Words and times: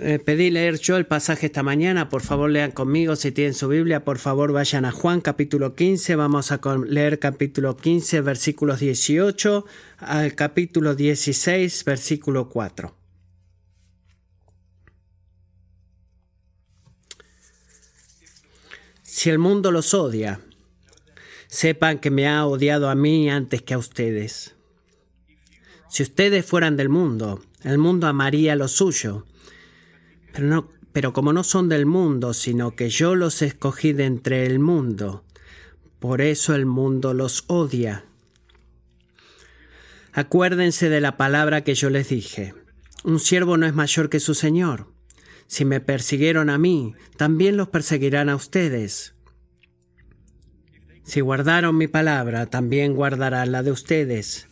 eh, 0.00 0.18
pedí 0.18 0.50
leer 0.50 0.78
yo 0.78 0.96
el 0.96 1.06
pasaje 1.06 1.46
esta 1.46 1.62
mañana. 1.62 2.08
Por 2.08 2.22
favor, 2.22 2.50
lean 2.50 2.72
conmigo. 2.72 3.16
Si 3.16 3.32
tienen 3.32 3.54
su 3.54 3.68
Biblia, 3.68 4.04
por 4.04 4.18
favor, 4.18 4.52
vayan 4.52 4.84
a 4.84 4.92
Juan 4.92 5.20
capítulo 5.20 5.74
15. 5.74 6.16
Vamos 6.16 6.52
a 6.52 6.60
leer 6.86 7.18
capítulo 7.18 7.76
15, 7.76 8.20
versículos 8.20 8.80
18 8.80 9.66
al 9.98 10.34
capítulo 10.34 10.94
16, 10.94 11.84
versículo 11.84 12.48
4. 12.48 12.94
Si 19.02 19.30
el 19.30 19.38
mundo 19.38 19.70
los 19.72 19.94
odia, 19.94 20.40
sepan 21.48 21.98
que 21.98 22.10
me 22.10 22.28
ha 22.28 22.44
odiado 22.46 22.90
a 22.90 22.94
mí 22.94 23.30
antes 23.30 23.62
que 23.62 23.74
a 23.74 23.78
ustedes. 23.78 24.54
Si 25.88 26.02
ustedes 26.02 26.44
fueran 26.44 26.76
del 26.76 26.88
mundo, 26.88 27.42
el 27.62 27.78
mundo 27.78 28.06
amaría 28.06 28.54
lo 28.56 28.68
suyo 28.68 29.24
pero, 30.92 31.12
como 31.12 31.32
no 31.32 31.44
son 31.44 31.68
del 31.68 31.86
mundo, 31.86 32.32
sino 32.34 32.74
que 32.74 32.88
yo 32.88 33.14
los 33.14 33.42
escogí 33.42 33.92
de 33.92 34.04
entre 34.04 34.46
el 34.46 34.58
mundo, 34.58 35.24
por 35.98 36.20
eso 36.20 36.54
el 36.54 36.66
mundo 36.66 37.14
los 37.14 37.44
odia. 37.48 38.04
Acuérdense 40.12 40.88
de 40.88 41.00
la 41.00 41.16
palabra 41.16 41.64
que 41.64 41.74
yo 41.74 41.90
les 41.90 42.08
dije. 42.08 42.54
Un 43.04 43.20
siervo 43.20 43.56
no 43.56 43.66
es 43.66 43.74
mayor 43.74 44.08
que 44.08 44.20
su 44.20 44.34
Señor. 44.34 44.86
Si 45.46 45.64
me 45.64 45.80
persiguieron 45.80 46.48
a 46.48 46.58
mí, 46.58 46.94
también 47.16 47.56
los 47.56 47.68
perseguirán 47.68 48.28
a 48.28 48.36
ustedes. 48.36 49.14
Si 51.04 51.20
guardaron 51.20 51.76
mi 51.76 51.86
palabra, 51.86 52.46
también 52.46 52.94
guardarán 52.94 53.52
la 53.52 53.62
de 53.62 53.70
ustedes. 53.70 54.48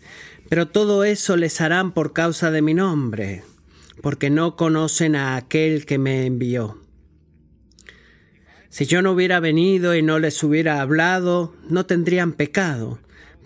Pero 0.48 0.68
todo 0.68 1.04
eso 1.04 1.36
les 1.36 1.60
harán 1.60 1.92
por 1.92 2.12
causa 2.12 2.50
de 2.50 2.62
mi 2.62 2.74
nombre 2.74 3.42
porque 4.04 4.28
no 4.28 4.54
conocen 4.54 5.16
a 5.16 5.34
aquel 5.34 5.86
que 5.86 5.96
me 5.96 6.26
envió. 6.26 6.78
Si 8.68 8.84
yo 8.84 9.00
no 9.00 9.12
hubiera 9.12 9.40
venido 9.40 9.96
y 9.96 10.02
no 10.02 10.18
les 10.18 10.44
hubiera 10.44 10.82
hablado, 10.82 11.54
no 11.70 11.86
tendrían 11.86 12.34
pecado, 12.34 12.98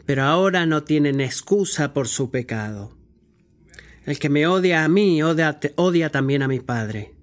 pero 0.04 0.24
ahora 0.24 0.66
no 0.66 0.82
tienen 0.82 1.20
excusa 1.20 1.94
por 1.94 2.08
su 2.08 2.32
pecado. 2.32 2.92
El 4.04 4.18
que 4.18 4.30
me 4.30 4.48
odia 4.48 4.82
a 4.82 4.88
mí 4.88 5.22
odia, 5.22 5.60
odia 5.76 6.10
también 6.10 6.42
a 6.42 6.48
mi 6.48 6.58
Padre. 6.58 7.14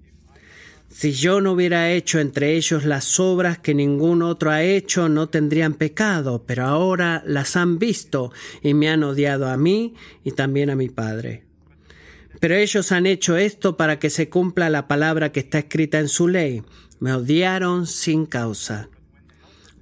Si 0.88 1.12
yo 1.12 1.42
no 1.42 1.52
hubiera 1.52 1.92
hecho 1.92 2.20
entre 2.20 2.54
ellos 2.54 2.86
las 2.86 3.20
obras 3.20 3.58
que 3.58 3.74
ningún 3.74 4.22
otro 4.22 4.50
ha 4.50 4.62
hecho, 4.62 5.10
no 5.10 5.28
tendrían 5.28 5.74
pecado, 5.74 6.44
pero 6.46 6.64
ahora 6.64 7.22
las 7.26 7.54
han 7.56 7.78
visto 7.78 8.32
y 8.62 8.72
me 8.72 8.88
han 8.88 9.04
odiado 9.04 9.46
a 9.50 9.58
mí 9.58 9.94
y 10.24 10.32
también 10.32 10.70
a 10.70 10.74
mi 10.74 10.88
Padre. 10.88 11.45
Pero 12.40 12.54
ellos 12.54 12.92
han 12.92 13.06
hecho 13.06 13.36
esto 13.36 13.76
para 13.76 13.98
que 13.98 14.10
se 14.10 14.28
cumpla 14.28 14.70
la 14.70 14.88
palabra 14.88 15.32
que 15.32 15.40
está 15.40 15.58
escrita 15.58 15.98
en 15.98 16.08
su 16.08 16.28
ley. 16.28 16.62
Me 17.00 17.12
odiaron 17.12 17.86
sin 17.86 18.26
causa. 18.26 18.88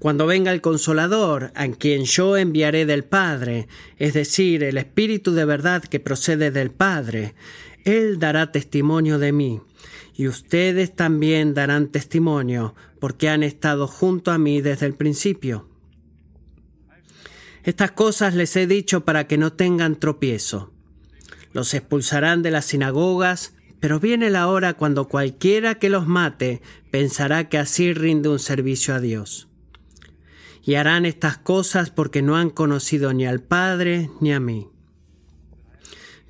Cuando 0.04 0.26
venga 0.26 0.52
el 0.52 0.60
consolador, 0.60 1.50
a 1.54 1.66
quien 1.68 2.04
yo 2.04 2.36
enviaré 2.36 2.84
del 2.84 3.04
Padre, 3.04 3.68
es 3.96 4.12
decir, 4.12 4.62
el 4.62 4.76
Espíritu 4.76 5.32
de 5.32 5.46
verdad 5.46 5.82
que 5.82 5.98
procede 5.98 6.50
del 6.50 6.70
Padre, 6.70 7.34
Él 7.84 8.18
dará 8.18 8.52
testimonio 8.52 9.18
de 9.18 9.32
mí. 9.32 9.62
Y 10.14 10.28
ustedes 10.28 10.94
también 10.94 11.54
darán 11.54 11.88
testimonio, 11.88 12.74
porque 13.00 13.30
han 13.30 13.42
estado 13.42 13.86
junto 13.86 14.30
a 14.30 14.36
mí 14.36 14.60
desde 14.60 14.84
el 14.84 14.94
principio. 14.94 15.70
Estas 17.62 17.92
cosas 17.92 18.34
les 18.34 18.54
he 18.56 18.66
dicho 18.66 19.06
para 19.06 19.26
que 19.26 19.38
no 19.38 19.54
tengan 19.54 19.96
tropiezo. 19.96 20.73
Los 21.54 21.72
expulsarán 21.72 22.42
de 22.42 22.50
las 22.50 22.66
sinagogas, 22.66 23.54
pero 23.78 24.00
viene 24.00 24.28
la 24.28 24.48
hora 24.48 24.74
cuando 24.74 25.06
cualquiera 25.08 25.76
que 25.76 25.88
los 25.88 26.06
mate 26.06 26.60
pensará 26.90 27.48
que 27.48 27.58
así 27.58 27.94
rinde 27.94 28.28
un 28.28 28.40
servicio 28.40 28.92
a 28.92 29.00
Dios. 29.00 29.48
Y 30.64 30.74
harán 30.74 31.06
estas 31.06 31.38
cosas 31.38 31.90
porque 31.90 32.22
no 32.22 32.36
han 32.36 32.50
conocido 32.50 33.12
ni 33.14 33.24
al 33.24 33.40
Padre 33.40 34.10
ni 34.20 34.32
a 34.32 34.40
mí. 34.40 34.68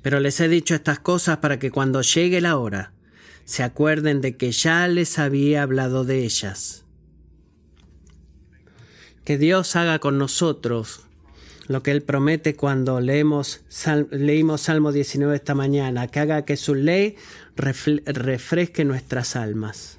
Pero 0.03 0.19
les 0.19 0.39
he 0.39 0.47
dicho 0.47 0.75
estas 0.75 0.99
cosas 0.99 1.37
para 1.37 1.57
que 1.57 1.71
cuando 1.71 2.03
llegue 2.03 2.39
la 2.39 2.57
hora 2.57 2.93
se 3.45 3.63
acuerden 3.63 4.21
de 4.21 4.37
que 4.37 4.51
ya 4.51 4.87
les 4.87 5.17
había 5.17 5.63
hablado 5.63 6.03
de 6.03 6.23
ellas. 6.23 6.85
Que 9.23 9.39
Dios 9.39 9.75
haga 9.75 9.97
con 9.97 10.19
nosotros 10.19 11.04
lo 11.67 11.81
que 11.81 11.91
Él 11.91 12.01
promete 12.01 12.55
cuando 12.55 12.99
leemos, 12.99 13.61
leímos 14.11 14.61
Salmo 14.61 14.91
19 14.91 15.35
esta 15.35 15.55
mañana, 15.55 16.07
que 16.07 16.19
haga 16.19 16.45
que 16.45 16.57
su 16.57 16.75
ley 16.75 17.15
refresque 17.55 18.85
nuestras 18.85 19.35
almas, 19.35 19.97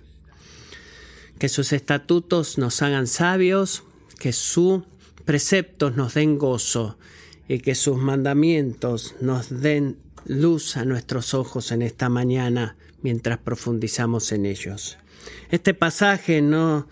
que 1.39 1.49
sus 1.49 1.73
estatutos 1.73 2.59
nos 2.59 2.83
hagan 2.83 3.07
sabios, 3.07 3.83
que 4.19 4.33
sus 4.33 4.83
preceptos 5.25 5.97
nos 5.97 6.15
den 6.15 6.39
gozo 6.39 6.97
y 7.49 7.59
que 7.59 7.75
sus 7.75 7.99
mandamientos 7.99 9.17
nos 9.21 9.61
den 9.61 9.97
luz 10.25 10.77
a 10.77 10.85
nuestros 10.85 11.35
ojos 11.35 11.73
en 11.73 11.83
esta 11.83 12.09
mañana 12.09 12.77
mientras 13.03 13.39
profundizamos 13.39 14.33
en 14.33 14.47
ellos. 14.47 14.99
Este 15.51 15.75
pasaje 15.75 16.43
no 16.43 16.89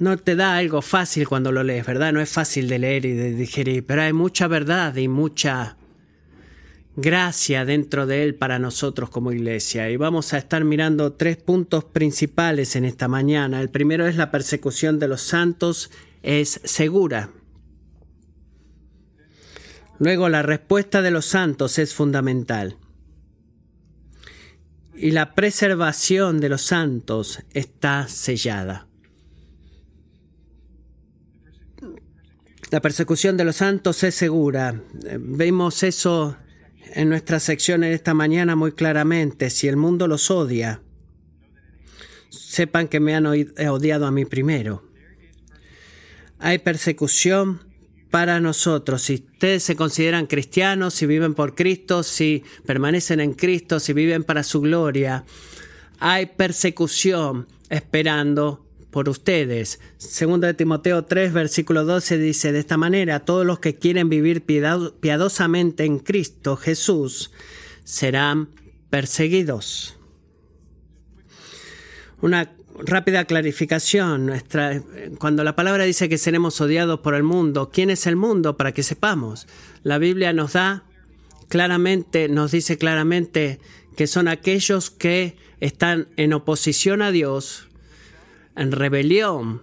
no 0.00 0.16
te 0.16 0.34
da 0.34 0.56
algo 0.56 0.82
fácil 0.82 1.28
cuando 1.28 1.52
lo 1.52 1.62
lees, 1.62 1.86
¿verdad? 1.86 2.12
No 2.12 2.20
es 2.20 2.30
fácil 2.30 2.68
de 2.68 2.78
leer 2.78 3.04
y 3.04 3.12
de 3.12 3.34
digerir, 3.34 3.84
pero 3.84 4.02
hay 4.02 4.12
mucha 4.12 4.48
verdad 4.48 4.96
y 4.96 5.08
mucha 5.08 5.76
gracia 6.96 7.64
dentro 7.64 8.06
de 8.06 8.22
él 8.22 8.34
para 8.34 8.58
nosotros 8.58 9.10
como 9.10 9.32
iglesia. 9.32 9.90
Y 9.90 9.96
vamos 9.96 10.32
a 10.32 10.38
estar 10.38 10.64
mirando 10.64 11.12
tres 11.12 11.36
puntos 11.36 11.84
principales 11.84 12.76
en 12.76 12.84
esta 12.84 13.08
mañana. 13.08 13.60
El 13.60 13.70
primero 13.70 14.06
es 14.06 14.16
la 14.16 14.30
persecución 14.30 14.98
de 14.98 15.08
los 15.08 15.20
santos 15.20 15.90
es 16.22 16.60
segura. 16.64 17.30
Luego 19.98 20.28
la 20.28 20.42
respuesta 20.42 21.02
de 21.02 21.10
los 21.10 21.26
santos 21.26 21.78
es 21.78 21.94
fundamental. 21.94 22.76
Y 24.94 25.12
la 25.12 25.34
preservación 25.34 26.40
de 26.40 26.48
los 26.48 26.62
santos 26.62 27.42
está 27.52 28.08
sellada. 28.08 28.89
La 32.70 32.80
persecución 32.80 33.36
de 33.36 33.44
los 33.44 33.56
santos 33.56 34.04
es 34.04 34.14
segura. 34.14 34.80
Vemos 35.18 35.82
eso 35.82 36.36
en 36.94 37.08
nuestra 37.08 37.40
sección 37.40 37.82
esta 37.82 38.14
mañana 38.14 38.54
muy 38.54 38.72
claramente. 38.72 39.50
Si 39.50 39.66
el 39.66 39.76
mundo 39.76 40.06
los 40.06 40.30
odia, 40.30 40.80
sepan 42.30 42.86
que 42.86 43.00
me 43.00 43.16
han 43.16 43.26
odiado 43.26 44.06
a 44.06 44.12
mí 44.12 44.24
primero. 44.24 44.88
Hay 46.38 46.58
persecución 46.58 47.60
para 48.08 48.38
nosotros. 48.38 49.02
Si 49.02 49.14
ustedes 49.14 49.64
se 49.64 49.74
consideran 49.74 50.26
cristianos, 50.26 50.94
si 50.94 51.06
viven 51.06 51.34
por 51.34 51.56
Cristo, 51.56 52.04
si 52.04 52.44
permanecen 52.66 53.18
en 53.18 53.34
Cristo, 53.34 53.80
si 53.80 53.92
viven 53.92 54.22
para 54.22 54.44
su 54.44 54.60
gloria, 54.60 55.24
hay 55.98 56.26
persecución 56.26 57.48
esperando 57.68 58.69
por 58.90 59.08
ustedes. 59.08 59.80
Segundo 59.98 60.46
de 60.46 60.54
Timoteo 60.54 61.04
3, 61.04 61.32
versículo 61.32 61.84
12 61.84 62.18
dice, 62.18 62.52
de 62.52 62.58
esta 62.58 62.76
manera, 62.76 63.20
todos 63.20 63.46
los 63.46 63.60
que 63.60 63.76
quieren 63.76 64.08
vivir 64.08 64.44
piadosamente 64.44 65.84
en 65.84 65.98
Cristo 65.98 66.56
Jesús 66.56 67.30
serán 67.84 68.50
perseguidos. 68.90 69.96
Una 72.20 72.52
rápida 72.84 73.24
clarificación. 73.24 74.26
Nuestra, 74.26 74.82
cuando 75.18 75.44
la 75.44 75.56
palabra 75.56 75.84
dice 75.84 76.08
que 76.08 76.18
seremos 76.18 76.60
odiados 76.60 77.00
por 77.00 77.14
el 77.14 77.22
mundo, 77.22 77.70
¿quién 77.72 77.90
es 77.90 78.06
el 78.06 78.16
mundo? 78.16 78.56
Para 78.56 78.72
que 78.72 78.82
sepamos. 78.82 79.46
La 79.82 79.98
Biblia 79.98 80.32
nos 80.32 80.54
da 80.54 80.84
claramente, 81.48 82.28
nos 82.28 82.52
dice 82.52 82.78
claramente 82.78 83.60
que 83.96 84.06
son 84.06 84.28
aquellos 84.28 84.90
que 84.90 85.36
están 85.60 86.08
en 86.16 86.32
oposición 86.32 87.02
a 87.02 87.10
Dios, 87.10 87.68
en 88.56 88.72
rebelión 88.72 89.62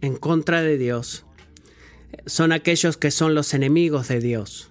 en 0.00 0.16
contra 0.16 0.62
de 0.62 0.78
Dios 0.78 1.24
son 2.26 2.52
aquellos 2.52 2.96
que 2.96 3.10
son 3.10 3.34
los 3.34 3.54
enemigos 3.54 4.08
de 4.08 4.20
Dios. 4.20 4.70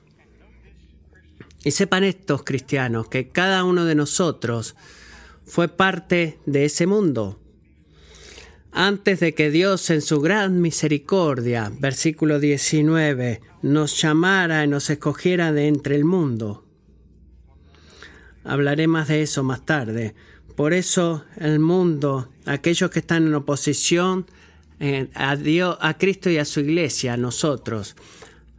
Y 1.64 1.72
sepan 1.72 2.04
estos 2.04 2.44
cristianos 2.44 3.08
que 3.10 3.30
cada 3.30 3.64
uno 3.64 3.86
de 3.86 3.96
nosotros 3.96 4.76
fue 5.46 5.68
parte 5.68 6.40
de 6.46 6.66
ese 6.66 6.88
mundo. 6.88 7.40
Antes 8.72 9.20
de 9.20 9.34
que 9.34 9.50
Dios 9.50 9.90
en 9.90 10.02
su 10.02 10.22
gran 10.22 10.62
misericordia, 10.62 11.72
versículo 11.80 12.40
19, 12.40 13.42
nos 13.64 14.00
llamara 14.00 14.64
y 14.64 14.68
nos 14.68 14.90
escogiera 14.90 15.52
de 15.52 15.68
entre 15.68 15.96
el 15.96 16.06
mundo. 16.06 16.66
Hablaré 18.44 18.88
más 18.88 19.08
de 19.08 19.24
eso 19.24 19.44
más 19.44 19.66
tarde. 19.66 20.14
Por 20.56 20.74
eso 20.74 21.26
el 21.38 21.60
mundo, 21.60 22.30
aquellos 22.50 22.90
que 22.90 23.00
están 23.00 23.28
en 23.28 23.36
oposición 23.36 24.26
eh, 24.80 25.08
a 25.14 25.36
Dios, 25.36 25.78
a 25.82 25.98
Cristo 25.98 26.30
y 26.30 26.38
a 26.38 26.46
su 26.46 26.62
iglesia, 26.62 27.14
a 27.14 27.18
nosotros. 27.18 27.96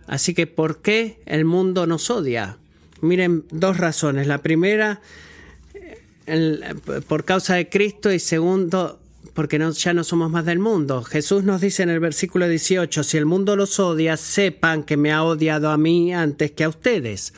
Así 0.07 0.35
que, 0.35 0.47
¿por 0.47 0.83
qué 0.83 1.21
el 1.27 1.45
mundo 1.45 1.87
nos 1.87 2.11
odia? 2.11 2.57
Miren, 3.01 3.45
dos 3.51 3.79
razones. 3.79 4.27
La 4.27 4.39
primera 4.39 5.01
por 7.09 7.25
causa 7.25 7.57
de 7.57 7.69
Cristo 7.69 8.13
y 8.13 8.19
segundo, 8.19 9.01
porque 9.35 9.59
ya 9.75 9.95
no 9.95 10.05
somos 10.05 10.31
más 10.31 10.45
del 10.45 10.59
mundo. 10.59 11.03
Jesús 11.03 11.43
nos 11.45 11.61
dice 11.61 11.83
en 11.83 11.91
el 11.91 12.01
versículo 12.01 12.49
18, 12.49 13.03
si 13.03 13.17
el 13.17 13.27
mundo 13.27 13.57
los 13.57 13.81
odia, 13.81 14.17
sepan 14.17 14.85
que 14.85 14.97
me 14.97 15.13
ha 15.13 15.25
odiado 15.25 15.71
a 15.71 15.79
mí 15.79 16.15
antes 16.15 16.53
que 16.53 16.65
a 16.65 16.69
ustedes. 16.69 17.33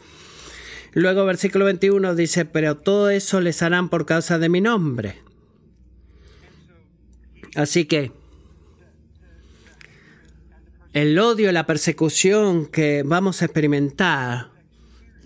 Luego 0.93 1.25
versículo 1.25 1.65
21 1.65 2.15
dice, 2.15 2.45
pero 2.45 2.77
todo 2.77 3.09
eso 3.09 3.41
les 3.41 3.63
harán 3.63 3.89
por 3.89 4.05
causa 4.05 4.39
de 4.39 4.51
mi 4.51 4.61
nombre. 4.61 5.32
Así 7.55 7.85
que 7.85 8.13
el 10.93 11.19
odio 11.19 11.51
la 11.53 11.67
persecución 11.67 12.67
que 12.67 13.03
vamos 13.03 13.41
a 13.41 13.47
experimentar, 13.47 14.51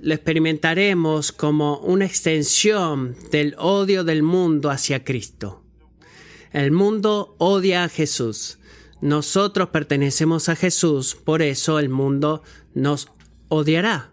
lo 0.00 0.14
experimentaremos 0.14 1.32
como 1.32 1.78
una 1.78 2.04
extensión 2.04 3.16
del 3.32 3.56
odio 3.58 4.04
del 4.04 4.22
mundo 4.22 4.70
hacia 4.70 5.02
Cristo. 5.02 5.64
El 6.52 6.70
mundo 6.70 7.34
odia 7.38 7.84
a 7.84 7.88
Jesús. 7.88 8.58
Nosotros 9.00 9.70
pertenecemos 9.70 10.48
a 10.48 10.56
Jesús, 10.56 11.16
por 11.16 11.42
eso 11.42 11.78
el 11.78 11.88
mundo 11.88 12.42
nos 12.72 13.08
odiará. 13.48 14.12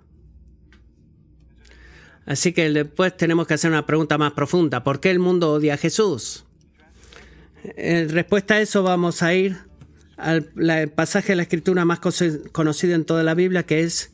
Así 2.26 2.54
que 2.54 2.70
después 2.70 3.16
tenemos 3.16 3.48
que 3.48 3.54
hacer 3.54 3.70
una 3.70 3.86
pregunta 3.86 4.18
más 4.18 4.34
profunda. 4.34 4.84
¿Por 4.84 5.00
qué 5.00 5.12
el 5.12 5.20
mundo 5.20 5.52
odia 5.52 5.76
a 5.76 5.78
Jesús? 5.78 6.46
En 7.64 8.10
respuesta 8.10 8.56
a 8.56 8.62
eso 8.62 8.84
vamos 8.84 9.24
a 9.24 9.34
ir 9.34 9.58
al 10.18 10.44
pasaje 10.96 11.30
de 11.30 11.38
la 11.38 11.44
escritura 11.44 11.86
más 11.86 12.00
conocido 12.52 12.96
en 12.96 13.06
toda 13.06 13.24
la 13.24 13.34
Biblia, 13.34 13.64
que 13.64 13.82
es 13.82 14.12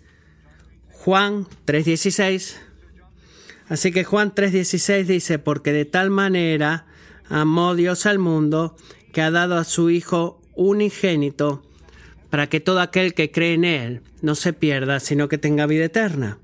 Juan 0.91 1.45
3.16. 1.65 2.55
Así 3.67 3.91
que 3.91 4.03
Juan 4.03 4.33
3.16 4.33 5.05
dice, 5.05 5.39
porque 5.39 5.71
de 5.71 5.85
tal 5.85 6.09
manera 6.09 6.85
amó 7.27 7.75
Dios 7.75 8.05
al 8.05 8.19
mundo 8.19 8.75
que 9.13 9.21
ha 9.21 9.31
dado 9.31 9.57
a 9.57 9.63
su 9.63 9.89
Hijo 9.89 10.41
unigénito 10.55 11.63
para 12.29 12.47
que 12.47 12.59
todo 12.59 12.79
aquel 12.79 13.13
que 13.13 13.31
cree 13.31 13.53
en 13.53 13.63
Él 13.63 14.01
no 14.21 14.35
se 14.35 14.53
pierda, 14.53 14.99
sino 14.99 15.27
que 15.29 15.37
tenga 15.37 15.65
vida 15.65 15.85
eterna. 15.85 16.37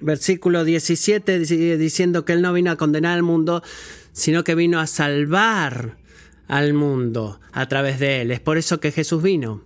Versículo 0.00 0.64
17 0.64 1.38
diciendo 1.76 2.24
que 2.24 2.34
Él 2.34 2.42
no 2.42 2.52
vino 2.52 2.70
a 2.70 2.76
condenar 2.76 3.16
al 3.16 3.22
mundo, 3.22 3.62
sino 4.18 4.42
que 4.42 4.56
vino 4.56 4.80
a 4.80 4.88
salvar 4.88 5.96
al 6.48 6.74
mundo 6.74 7.40
a 7.52 7.68
través 7.68 8.00
de 8.00 8.20
Él. 8.20 8.32
Es 8.32 8.40
por 8.40 8.58
eso 8.58 8.80
que 8.80 8.90
Jesús 8.90 9.22
vino. 9.22 9.62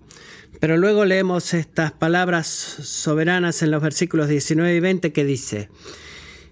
Pero 0.60 0.76
luego 0.76 1.06
leemos 1.06 1.54
estas 1.54 1.92
palabras 1.92 2.46
soberanas 2.46 3.62
en 3.62 3.70
los 3.70 3.82
versículos 3.82 4.28
19 4.28 4.76
y 4.76 4.80
20 4.80 5.12
que 5.12 5.24
dice, 5.24 5.70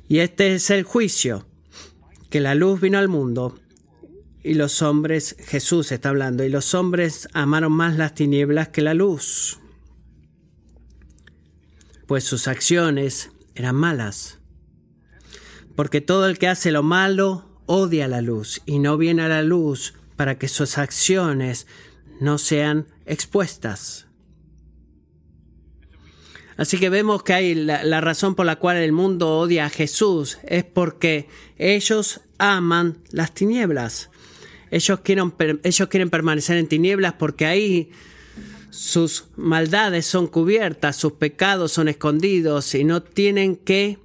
y 0.09 0.21
este 0.21 0.55
es 0.55 0.71
el 0.71 0.83
juicio, 0.83 1.47
que 2.31 2.41
la 2.41 2.55
luz 2.55 2.81
vino 2.81 2.99
al 2.99 3.09
mundo 3.09 3.61
y 4.43 4.55
los 4.55 4.81
hombres, 4.81 5.37
Jesús 5.39 5.93
está 5.93 6.09
hablando, 6.09 6.43
y 6.43 6.49
los 6.49 6.75
hombres 6.75 7.29
amaron 7.35 7.73
más 7.73 7.99
las 7.99 8.15
tinieblas 8.15 8.69
que 8.69 8.81
la 8.81 8.95
luz, 8.95 9.61
pues 12.07 12.25
sus 12.25 12.49
acciones 12.49 13.31
eran 13.55 13.77
malas. 13.77 14.39
Porque 15.77 16.01
todo 16.01 16.27
el 16.27 16.39
que 16.39 16.49
hace 16.49 16.73
lo 16.73 16.83
malo 16.83 17.50
odia 17.73 18.09
la 18.09 18.21
luz 18.21 18.63
y 18.67 18.81
no 18.81 18.99
viene 18.99 19.23
a 19.23 19.29
la 19.29 19.45
luz 19.45 19.95
para 20.17 20.39
que 20.39 20.49
sus 20.49 20.77
acciones 20.77 21.69
no 22.21 22.37
sean 22.37 22.89
expuestas. 23.07 24.09
Así 26.57 26.79
que 26.79 26.91
vemos 26.91 27.23
que 27.23 27.33
hay 27.33 27.55
la, 27.55 28.01
razón 28.01 28.35
por 28.35 28.45
la 28.45 28.57
cual 28.57 28.79
el 28.79 28.91
mundo 28.91 29.39
odia 29.39 29.67
a 29.67 29.71
Jesús 29.71 30.39
es 30.49 30.65
porque 30.65 31.29
ellos 31.59 32.23
aman 32.39 32.99
las 33.13 33.33
tinieblas. 33.35 34.11
Ellos 34.73 34.99
quieren, 35.01 35.33
ellos 35.63 35.89
quieren 35.89 36.11
permanecer 36.11 36.57
en 36.57 36.67
tinieblas 36.67 37.15
porque 37.21 37.47
ahí 37.47 37.93
sus 38.71 39.27
maldades 39.37 40.07
son 40.07 40.27
cubiertas, 40.27 40.97
sus 40.97 41.13
pecados 41.13 41.71
son 41.71 41.87
escondidos 41.87 42.75
y 42.75 42.83
no 42.83 43.01
tienen 43.01 43.55
que 43.55 44.01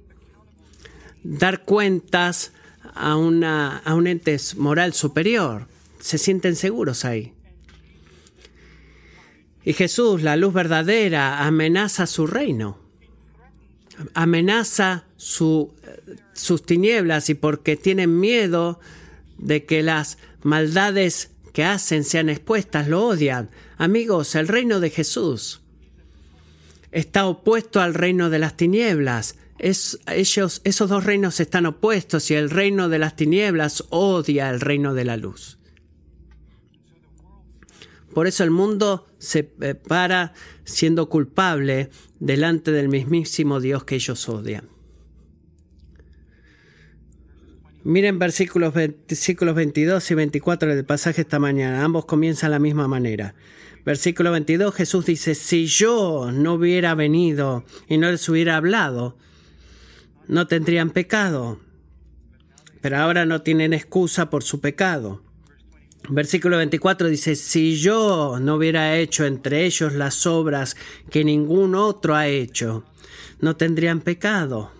dar 1.24 1.64
cuentas 1.64 2.52
a, 2.96 3.16
una, 3.16 3.78
a 3.78 3.94
un 3.94 4.06
ente 4.06 4.36
moral 4.56 4.92
superior. 4.94 5.66
Se 6.00 6.18
sienten 6.18 6.56
seguros 6.56 7.04
ahí. 7.04 7.32
Y 9.64 9.72
Jesús, 9.72 10.22
la 10.22 10.36
luz 10.36 10.54
verdadera, 10.54 11.44
amenaza 11.44 12.06
su 12.06 12.26
reino, 12.26 12.78
amenaza 14.14 15.06
su, 15.16 15.74
sus 16.32 16.64
tinieblas 16.64 17.28
y 17.30 17.34
porque 17.34 17.76
tienen 17.76 18.20
miedo 18.20 18.78
de 19.38 19.64
que 19.64 19.82
las 19.82 20.18
maldades 20.42 21.30
que 21.52 21.64
hacen 21.64 22.04
sean 22.04 22.28
expuestas, 22.28 22.86
lo 22.86 23.04
odian. 23.06 23.50
Amigos, 23.76 24.34
el 24.34 24.46
reino 24.46 24.78
de 24.78 24.90
Jesús 24.90 25.62
está 26.92 27.26
opuesto 27.26 27.80
al 27.80 27.94
reino 27.94 28.30
de 28.30 28.38
las 28.38 28.56
tinieblas. 28.56 29.36
Es, 29.58 29.98
ellos, 30.06 30.60
esos 30.64 30.88
dos 30.88 31.04
reinos 31.04 31.40
están 31.40 31.66
opuestos 31.66 32.30
y 32.30 32.34
el 32.34 32.50
reino 32.50 32.88
de 32.88 32.98
las 32.98 33.16
tinieblas 33.16 33.84
odia 33.90 34.50
el 34.50 34.60
reino 34.60 34.94
de 34.94 35.04
la 35.04 35.16
luz. 35.16 35.58
Por 38.12 38.26
eso 38.26 38.44
el 38.44 38.50
mundo 38.50 39.06
se 39.18 39.44
para 39.44 40.32
siendo 40.64 41.08
culpable 41.08 41.90
delante 42.18 42.72
del 42.72 42.88
mismísimo 42.88 43.60
Dios 43.60 43.84
que 43.84 43.96
ellos 43.96 44.28
odian. 44.28 44.68
Miren 47.84 48.18
versículos, 48.18 48.74
versículos 48.74 49.54
22 49.54 50.10
y 50.10 50.14
24 50.14 50.74
del 50.74 50.84
pasaje 50.84 51.20
esta 51.20 51.38
mañana. 51.38 51.84
Ambos 51.84 52.04
comienzan 52.04 52.48
de 52.50 52.54
la 52.56 52.58
misma 52.58 52.88
manera. 52.88 53.34
Versículo 53.84 54.32
22, 54.32 54.74
Jesús 54.74 55.06
dice, 55.06 55.36
si 55.36 55.66
yo 55.66 56.32
no 56.32 56.54
hubiera 56.54 56.96
venido 56.96 57.64
y 57.86 57.98
no 57.98 58.10
les 58.10 58.28
hubiera 58.28 58.56
hablado, 58.56 59.16
no 60.28 60.46
tendrían 60.46 60.90
pecado. 60.90 61.60
Pero 62.80 62.98
ahora 62.98 63.26
no 63.26 63.42
tienen 63.42 63.72
excusa 63.72 64.30
por 64.30 64.42
su 64.42 64.60
pecado. 64.60 65.22
Versículo 66.08 66.58
24 66.58 67.08
dice, 67.08 67.34
si 67.34 67.76
yo 67.76 68.38
no 68.40 68.54
hubiera 68.54 68.96
hecho 68.96 69.24
entre 69.24 69.64
ellos 69.64 69.92
las 69.92 70.26
obras 70.26 70.76
que 71.10 71.24
ningún 71.24 71.74
otro 71.74 72.14
ha 72.14 72.28
hecho, 72.28 72.84
no 73.40 73.56
tendrían 73.56 74.00
pecado. 74.00 74.70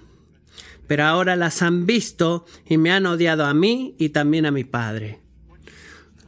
Pero 0.86 1.04
ahora 1.04 1.34
las 1.34 1.62
han 1.62 1.84
visto 1.84 2.46
y 2.64 2.78
me 2.78 2.92
han 2.92 3.06
odiado 3.06 3.44
a 3.44 3.54
mí 3.54 3.96
y 3.98 4.10
también 4.10 4.46
a 4.46 4.52
mi 4.52 4.62
Padre. 4.62 5.20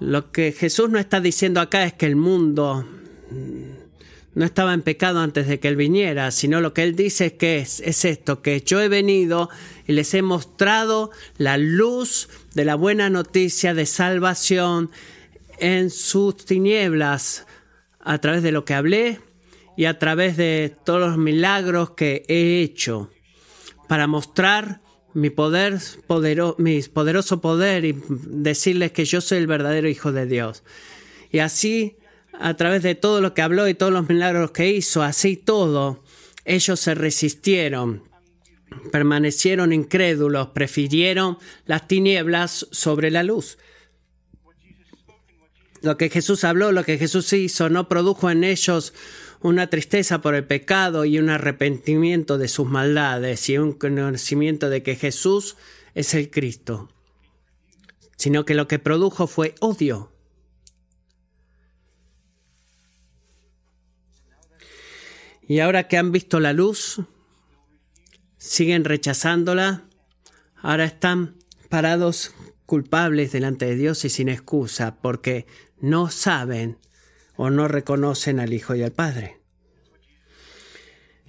Lo 0.00 0.32
que 0.32 0.52
Jesús 0.52 0.90
no 0.90 0.98
está 0.98 1.20
diciendo 1.20 1.60
acá 1.60 1.84
es 1.84 1.92
que 1.92 2.06
el 2.06 2.16
mundo 2.16 2.84
no 4.34 4.44
estaba 4.44 4.74
en 4.74 4.82
pecado 4.82 5.20
antes 5.20 5.48
de 5.48 5.58
que 5.58 5.68
Él 5.68 5.76
viniera, 5.76 6.30
sino 6.30 6.60
lo 6.60 6.74
que 6.74 6.82
Él 6.82 6.94
dice 6.94 7.26
es 7.26 7.32
que 7.34 7.58
es, 7.58 7.80
es 7.80 8.04
esto, 8.04 8.42
que 8.42 8.60
yo 8.60 8.80
he 8.80 8.88
venido 8.88 9.50
y 9.86 9.92
les 9.92 10.12
he 10.14 10.22
mostrado 10.22 11.10
la 11.38 11.58
luz 11.58 12.28
de 12.54 12.64
la 12.64 12.74
buena 12.74 13.10
noticia 13.10 13.74
de 13.74 13.86
salvación 13.86 14.90
en 15.58 15.90
sus 15.90 16.36
tinieblas 16.36 17.46
a 18.00 18.18
través 18.18 18.42
de 18.42 18.52
lo 18.52 18.64
que 18.64 18.74
hablé 18.74 19.20
y 19.76 19.84
a 19.84 19.98
través 19.98 20.36
de 20.36 20.74
todos 20.84 21.00
los 21.00 21.18
milagros 21.18 21.90
que 21.90 22.24
he 22.28 22.62
hecho 22.62 23.10
para 23.86 24.06
mostrar 24.06 24.80
mi 25.14 25.30
poder, 25.30 25.78
mi 26.58 26.82
poderoso 26.82 27.40
poder 27.40 27.84
y 27.84 28.00
decirles 28.08 28.92
que 28.92 29.04
yo 29.04 29.20
soy 29.20 29.38
el 29.38 29.46
verdadero 29.46 29.88
Hijo 29.88 30.12
de 30.12 30.26
Dios. 30.26 30.62
Y 31.30 31.40
así 31.40 31.96
a 32.40 32.54
través 32.54 32.82
de 32.82 32.94
todo 32.94 33.20
lo 33.20 33.34
que 33.34 33.42
habló 33.42 33.68
y 33.68 33.74
todos 33.74 33.92
los 33.92 34.08
milagros 34.08 34.52
que 34.52 34.70
hizo, 34.70 35.02
así 35.02 35.36
todo, 35.36 36.02
ellos 36.44 36.78
se 36.80 36.94
resistieron, 36.94 38.04
permanecieron 38.92 39.72
incrédulos, 39.72 40.48
prefirieron 40.48 41.38
las 41.66 41.88
tinieblas 41.88 42.68
sobre 42.70 43.10
la 43.10 43.22
luz. 43.22 43.58
Lo 45.82 45.96
que 45.96 46.10
Jesús 46.10 46.44
habló, 46.44 46.72
lo 46.72 46.84
que 46.84 46.98
Jesús 46.98 47.32
hizo, 47.32 47.68
no 47.68 47.88
produjo 47.88 48.30
en 48.30 48.44
ellos 48.44 48.94
una 49.40 49.68
tristeza 49.68 50.20
por 50.20 50.34
el 50.34 50.44
pecado 50.44 51.04
y 51.04 51.18
un 51.18 51.30
arrepentimiento 51.30 52.38
de 52.38 52.48
sus 52.48 52.66
maldades 52.66 53.48
y 53.48 53.58
un 53.58 53.72
conocimiento 53.72 54.70
de 54.70 54.82
que 54.82 54.96
Jesús 54.96 55.56
es 55.94 56.14
el 56.14 56.30
Cristo, 56.30 56.88
sino 58.16 58.44
que 58.44 58.54
lo 58.54 58.66
que 58.66 58.78
produjo 58.80 59.26
fue 59.26 59.54
odio 59.60 60.10
Y 65.48 65.60
ahora 65.60 65.88
que 65.88 65.96
han 65.96 66.12
visto 66.12 66.40
la 66.40 66.52
luz, 66.52 67.00
siguen 68.36 68.84
rechazándola, 68.84 69.84
ahora 70.56 70.84
están 70.84 71.36
parados 71.70 72.34
culpables 72.66 73.32
delante 73.32 73.64
de 73.64 73.74
Dios 73.74 74.04
y 74.04 74.10
sin 74.10 74.28
excusa, 74.28 75.00
porque 75.00 75.46
no 75.80 76.10
saben 76.10 76.76
o 77.36 77.48
no 77.48 77.66
reconocen 77.66 78.40
al 78.40 78.52
Hijo 78.52 78.74
y 78.74 78.82
al 78.82 78.92
Padre. 78.92 79.40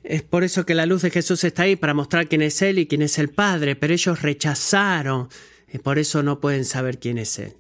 Es 0.04 0.22
por 0.22 0.44
eso 0.44 0.66
que 0.66 0.76
la 0.76 0.86
luz 0.86 1.02
de 1.02 1.12
Jesús 1.12 1.46
está 1.46 1.64
ahí, 1.64 1.78
para 1.78 1.94
mostrar 1.94 2.28
quién 2.28 2.42
es 2.42 2.62
Él 2.62 2.78
y 2.80 2.88
quién 2.88 3.02
es 3.02 3.20
el 3.20 3.30
Padre, 3.30 3.78
pero 3.78 3.94
ellos 3.94 4.22
rechazaron 4.22 5.30
y 5.72 5.78
por 5.78 5.98
eso 5.98 6.24
no 6.24 6.42
pueden 6.42 6.66
saber 6.66 7.00
quién 7.00 7.20
es 7.20 7.40
Él. 7.40 7.56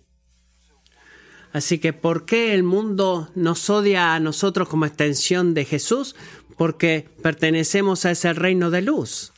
Así 1.51 1.79
que, 1.79 1.93
¿por 1.93 2.25
qué 2.25 2.53
el 2.53 2.63
mundo 2.63 3.31
nos 3.33 3.69
odia 3.69 4.13
a 4.13 4.19
nosotros 4.19 4.69
como 4.69 4.85
extensión 4.85 5.53
de 5.53 5.65
Jesús? 5.65 6.15
Porque 6.59 7.07
pertenecemos 7.23 8.03
a 8.03 8.11
ese 8.11 8.33
reino 8.33 8.69
de 8.69 8.81
luz. 8.81 9.31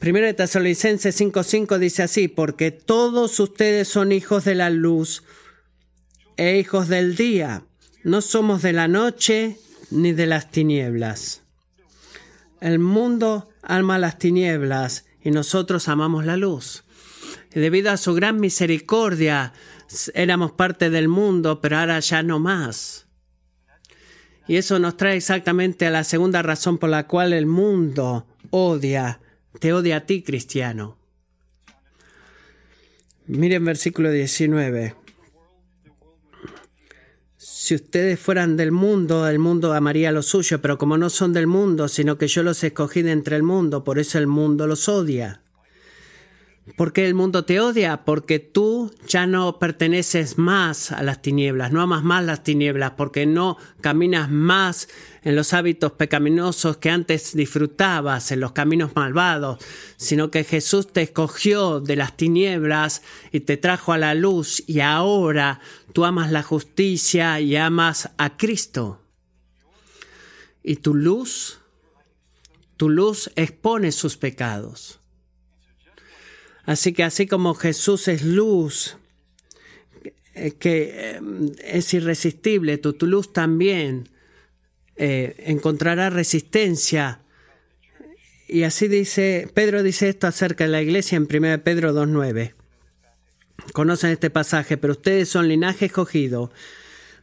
Primero 0.00 0.24
de 0.24 0.32
Tesalonicenses 0.32 1.20
5:5 1.20 1.78
dice 1.78 2.02
así, 2.02 2.28
porque 2.28 2.70
todos 2.70 3.38
ustedes 3.38 3.88
son 3.88 4.10
hijos 4.10 4.46
de 4.46 4.54
la 4.54 4.70
luz 4.70 5.22
e 6.38 6.58
hijos 6.58 6.88
del 6.88 7.14
día. 7.14 7.62
No 8.04 8.22
somos 8.22 8.62
de 8.62 8.72
la 8.72 8.88
noche 8.88 9.58
ni 9.90 10.14
de 10.14 10.24
las 10.24 10.50
tinieblas. 10.50 11.42
El 12.62 12.78
mundo 12.78 13.50
ama 13.60 13.98
las 13.98 14.18
tinieblas 14.18 15.04
y 15.22 15.30
nosotros 15.30 15.88
amamos 15.88 16.24
la 16.24 16.38
luz. 16.38 16.84
Y 17.54 17.60
debido 17.60 17.90
a 17.90 17.98
su 17.98 18.14
gran 18.14 18.40
misericordia, 18.40 19.52
éramos 20.14 20.52
parte 20.52 20.88
del 20.88 21.08
mundo, 21.08 21.60
pero 21.60 21.76
ahora 21.76 22.00
ya 22.00 22.22
no 22.22 22.38
más. 22.38 23.01
Y 24.48 24.56
eso 24.56 24.78
nos 24.78 24.96
trae 24.96 25.16
exactamente 25.16 25.86
a 25.86 25.90
la 25.90 26.04
segunda 26.04 26.42
razón 26.42 26.78
por 26.78 26.90
la 26.90 27.06
cual 27.06 27.32
el 27.32 27.46
mundo 27.46 28.26
odia, 28.50 29.20
te 29.60 29.72
odia 29.72 29.98
a 29.98 30.00
ti, 30.00 30.22
cristiano. 30.22 30.96
Miren 33.26 33.64
versículo 33.64 34.10
19. 34.10 34.96
Si 37.36 37.76
ustedes 37.76 38.18
fueran 38.18 38.56
del 38.56 38.72
mundo, 38.72 39.28
el 39.28 39.38
mundo 39.38 39.72
amaría 39.72 40.10
lo 40.10 40.22
suyo, 40.22 40.60
pero 40.60 40.78
como 40.78 40.98
no 40.98 41.08
son 41.10 41.32
del 41.32 41.46
mundo, 41.46 41.86
sino 41.86 42.18
que 42.18 42.26
yo 42.26 42.42
los 42.42 42.64
escogí 42.64 43.02
de 43.02 43.12
entre 43.12 43.36
el 43.36 43.44
mundo, 43.44 43.84
por 43.84 44.00
eso 44.00 44.18
el 44.18 44.26
mundo 44.26 44.66
los 44.66 44.88
odia. 44.88 45.41
¿Por 46.76 46.92
qué 46.92 47.06
el 47.06 47.14
mundo 47.14 47.44
te 47.44 47.58
odia? 47.58 48.04
Porque 48.04 48.38
tú 48.38 48.94
ya 49.08 49.26
no 49.26 49.58
perteneces 49.58 50.38
más 50.38 50.92
a 50.92 51.02
las 51.02 51.20
tinieblas, 51.20 51.72
no 51.72 51.80
amas 51.82 52.04
más 52.04 52.24
las 52.24 52.44
tinieblas, 52.44 52.92
porque 52.92 53.26
no 53.26 53.56
caminas 53.80 54.30
más 54.30 54.88
en 55.24 55.34
los 55.34 55.54
hábitos 55.54 55.90
pecaminosos 55.92 56.76
que 56.76 56.88
antes 56.88 57.34
disfrutabas, 57.34 58.30
en 58.30 58.38
los 58.38 58.52
caminos 58.52 58.92
malvados, 58.94 59.58
sino 59.96 60.30
que 60.30 60.44
Jesús 60.44 60.92
te 60.92 61.02
escogió 61.02 61.80
de 61.80 61.96
las 61.96 62.16
tinieblas 62.16 63.02
y 63.32 63.40
te 63.40 63.56
trajo 63.56 63.92
a 63.92 63.98
la 63.98 64.14
luz 64.14 64.62
y 64.68 64.80
ahora 64.80 65.58
tú 65.92 66.04
amas 66.04 66.30
la 66.30 66.44
justicia 66.44 67.40
y 67.40 67.56
amas 67.56 68.10
a 68.18 68.36
Cristo. 68.36 69.00
Y 70.62 70.76
tu 70.76 70.94
luz, 70.94 71.58
tu 72.76 72.88
luz 72.88 73.32
expone 73.34 73.90
sus 73.90 74.16
pecados. 74.16 75.01
Así 76.64 76.92
que 76.92 77.02
así 77.02 77.26
como 77.26 77.54
Jesús 77.54 78.08
es 78.08 78.22
luz, 78.22 78.96
eh, 80.34 80.52
que 80.52 80.90
eh, 80.94 81.20
es 81.64 81.92
irresistible, 81.92 82.78
tu, 82.78 82.94
luz 83.06 83.32
también 83.32 84.08
eh, 84.96 85.34
encontrará 85.46 86.08
resistencia. 86.08 87.20
Y 88.48 88.62
así 88.62 88.88
dice, 88.88 89.48
Pedro 89.52 89.82
dice 89.82 90.08
esto 90.08 90.26
acerca 90.26 90.64
de 90.64 90.70
la 90.70 90.82
iglesia 90.82 91.16
en 91.16 91.28
1 91.30 91.64
Pedro 91.64 91.92
2.9. 91.92 92.54
Conocen 93.72 94.10
este 94.10 94.30
pasaje, 94.30 94.76
pero 94.76 94.92
ustedes 94.92 95.28
son 95.28 95.48
linaje 95.48 95.86
escogido, 95.86 96.50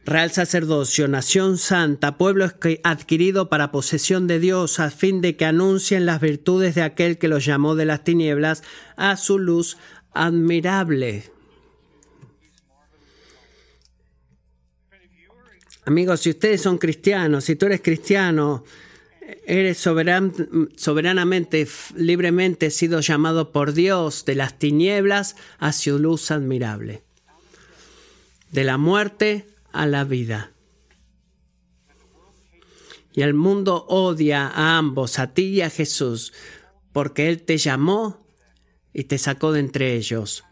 real 0.04 0.30
sacerdocio, 0.30 1.08
nación 1.08 1.58
santa, 1.58 2.16
pueblo 2.16 2.50
adquirido 2.82 3.48
para 3.48 3.70
posesión 3.70 4.26
de 4.26 4.40
Dios, 4.40 4.80
a 4.80 4.90
fin 4.90 5.20
de 5.20 5.36
que 5.36 5.44
anuncien 5.44 6.06
las 6.06 6.20
virtudes 6.20 6.74
de 6.74 6.82
aquel 6.82 7.18
que 7.18 7.28
los 7.28 7.44
llamó 7.44 7.74
de 7.74 7.84
las 7.84 8.02
tinieblas 8.02 8.62
a 8.96 9.16
su 9.16 9.38
luz 9.38 9.76
admirable. 10.12 11.30
Amigos, 15.84 16.20
si 16.20 16.30
ustedes 16.30 16.60
son 16.60 16.78
cristianos, 16.78 17.44
si 17.44 17.56
tú 17.56 17.66
eres 17.66 17.80
cristiano, 17.80 18.64
eres 19.46 19.78
soberanamente, 19.78 21.66
libremente 21.96 22.70
sido 22.70 23.00
llamado 23.00 23.50
por 23.50 23.72
Dios 23.72 24.24
de 24.24 24.34
las 24.34 24.58
tinieblas 24.58 25.36
a 25.58 25.72
su 25.72 25.98
luz 25.98 26.30
admirable. 26.30 27.02
De 28.52 28.64
la 28.64 28.76
muerte 28.78 29.46
a 29.72 29.86
la 29.86 30.04
vida. 30.04 30.52
Y 33.12 33.22
el 33.22 33.34
mundo 33.34 33.86
odia 33.88 34.46
a 34.46 34.78
ambos, 34.78 35.18
a 35.18 35.34
ti 35.34 35.46
y 35.46 35.60
a 35.62 35.70
Jesús, 35.70 36.32
porque 36.92 37.28
Él 37.28 37.42
te 37.42 37.58
llamó 37.58 38.24
y 38.92 39.04
te 39.04 39.18
sacó 39.18 39.52
de 39.52 39.60
entre 39.60 39.96
ellos. 39.96 40.44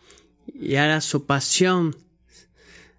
Y 0.53 0.77
ahora 0.77 1.01
su 1.01 1.27
pasión 1.27 1.97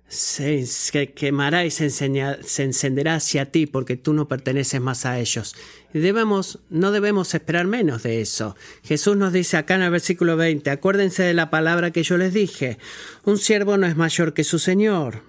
se, 0.10 1.14
quemará 1.14 1.66
y 1.66 1.72
se, 1.72 1.86
encenderá 1.86 3.16
hacia 3.16 3.52
ti 3.52 3.68
porque 3.68 3.96
tú 3.96 4.14
no 4.14 4.28
perteneces 4.28 4.82
más 4.82 5.06
a 5.06 5.20
ellos. 5.20 5.56
Y 5.94 6.00
debemos, 6.00 6.60
no 6.70 6.92
debemos 6.92 7.34
esperar 7.34 7.68
menos 7.68 8.04
de 8.04 8.22
eso. 8.22 8.56
Jesús 8.84 9.18
nos 9.18 9.34
dice 9.34 9.58
acá 9.58 9.76
en 9.76 9.84
el 9.84 9.92
versículo 9.92 10.36
20, 10.36 10.70
acuérdense 10.70 11.24
de 11.24 11.34
la 11.34 11.50
palabra 11.50 11.92
que 11.92 12.04
yo 12.04 12.18
les 12.18 12.34
dije, 12.34 12.78
un 13.24 13.38
siervo 13.38 13.78
no 13.78 13.88
es 13.88 13.96
mayor 13.96 14.34
que 14.34 14.44
su 14.44 14.58
Señor. 14.58 15.29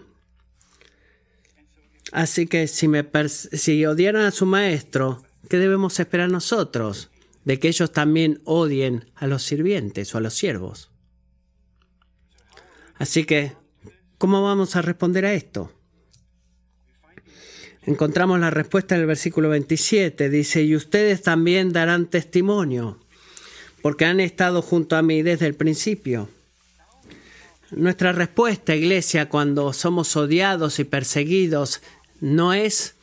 Así 2.13 2.47
que 2.47 2.67
si, 2.67 2.89
me 2.89 3.07
si 3.53 3.87
odiaron 3.87 4.23
a 4.23 4.31
su 4.31 4.47
maestro, 4.47 5.23
¿qué 5.49 5.59
debemos 5.59 6.01
esperar 6.01 6.29
nosotros? 6.29 7.11
De 7.45 7.59
que 7.59 7.69
ellos 7.69 7.93
también 7.93 8.41
odien 8.45 9.11
a 9.15 9.27
los 9.27 9.43
sirvientes 9.43 10.15
o 10.15 10.19
a 10.19 10.21
los 10.21 10.35
siervos. 10.35 10.91
Así 12.97 13.25
que, 13.25 13.53
¿cómo 14.19 14.43
vamos 14.43 14.77
a 14.77 14.83
responder 14.83 15.25
a 15.25 15.35
esto? 15.35 15.73
Encontramos 17.83 18.39
la 18.39 18.51
respuesta 18.51 18.95
en 18.95 19.03
el 19.03 19.07
versículo 19.07 19.49
27. 19.49 20.29
Dice, 20.29 20.63
y 20.63 20.77
ustedes 20.77 21.23
también 21.23 21.73
darán 21.73 22.07
testimonio, 22.07 22.99
porque 23.81 24.05
han 24.05 24.21
estado 24.21 24.61
junto 24.61 24.97
a 24.97 25.03
mí 25.03 25.23
desde 25.23 25.47
el 25.47 25.55
principio. 25.55 26.29
Nuestra 27.71 28.13
respuesta, 28.13 28.75
iglesia, 28.75 29.29
cuando 29.29 29.73
somos 29.73 30.15
odiados 30.17 30.79
y 30.79 30.85
perseguidos 30.85 31.81
no 32.21 32.53
es 32.53 32.95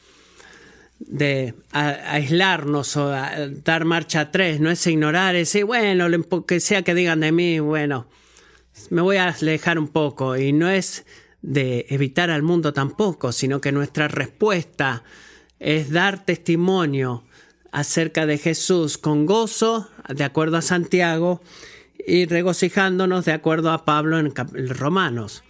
de 1.00 1.53
aislarnos 1.71 2.97
o 2.97 3.09
dar 3.09 3.86
marcha 3.86 4.21
atrás, 4.21 4.59
no 4.59 4.71
es 4.71 4.86
ignorar, 4.88 5.36
es 5.36 5.50
decir, 5.50 5.65
bueno, 5.65 6.09
lo 6.09 6.45
que 6.45 6.59
sea 6.59 6.81
que 6.81 6.95
digan 6.95 7.19
de 7.19 7.31
mí, 7.31 7.59
bueno, 7.59 8.07
me 8.89 9.01
voy 9.01 9.17
a 9.17 9.29
alejar 9.29 9.77
un 9.79 9.88
poco 9.88 10.38
y 10.38 10.53
no 10.53 10.69
es 10.69 11.05
de 11.41 11.86
evitar 11.89 12.29
al 12.31 12.41
mundo 12.41 12.74
tampoco, 12.74 13.31
sino 13.31 13.62
que 13.62 13.71
nuestra 13.71 14.07
respuesta 14.07 15.03
es 15.59 15.91
dar 15.91 16.25
testimonio 16.25 17.24
acerca 17.71 18.25
de 18.25 18.38
Jesús 18.38 18.97
con 18.97 19.25
gozo, 19.25 19.89
de 20.09 20.24
acuerdo 20.24 20.57
a 20.57 20.62
Santiago, 20.62 21.41
y 22.05 22.25
regocijándonos 22.25 23.25
de 23.25 23.33
acuerdo 23.33 23.71
a 23.71 23.86
Pablo 23.86 24.17
en 24.19 24.33
Romanos 24.69 25.43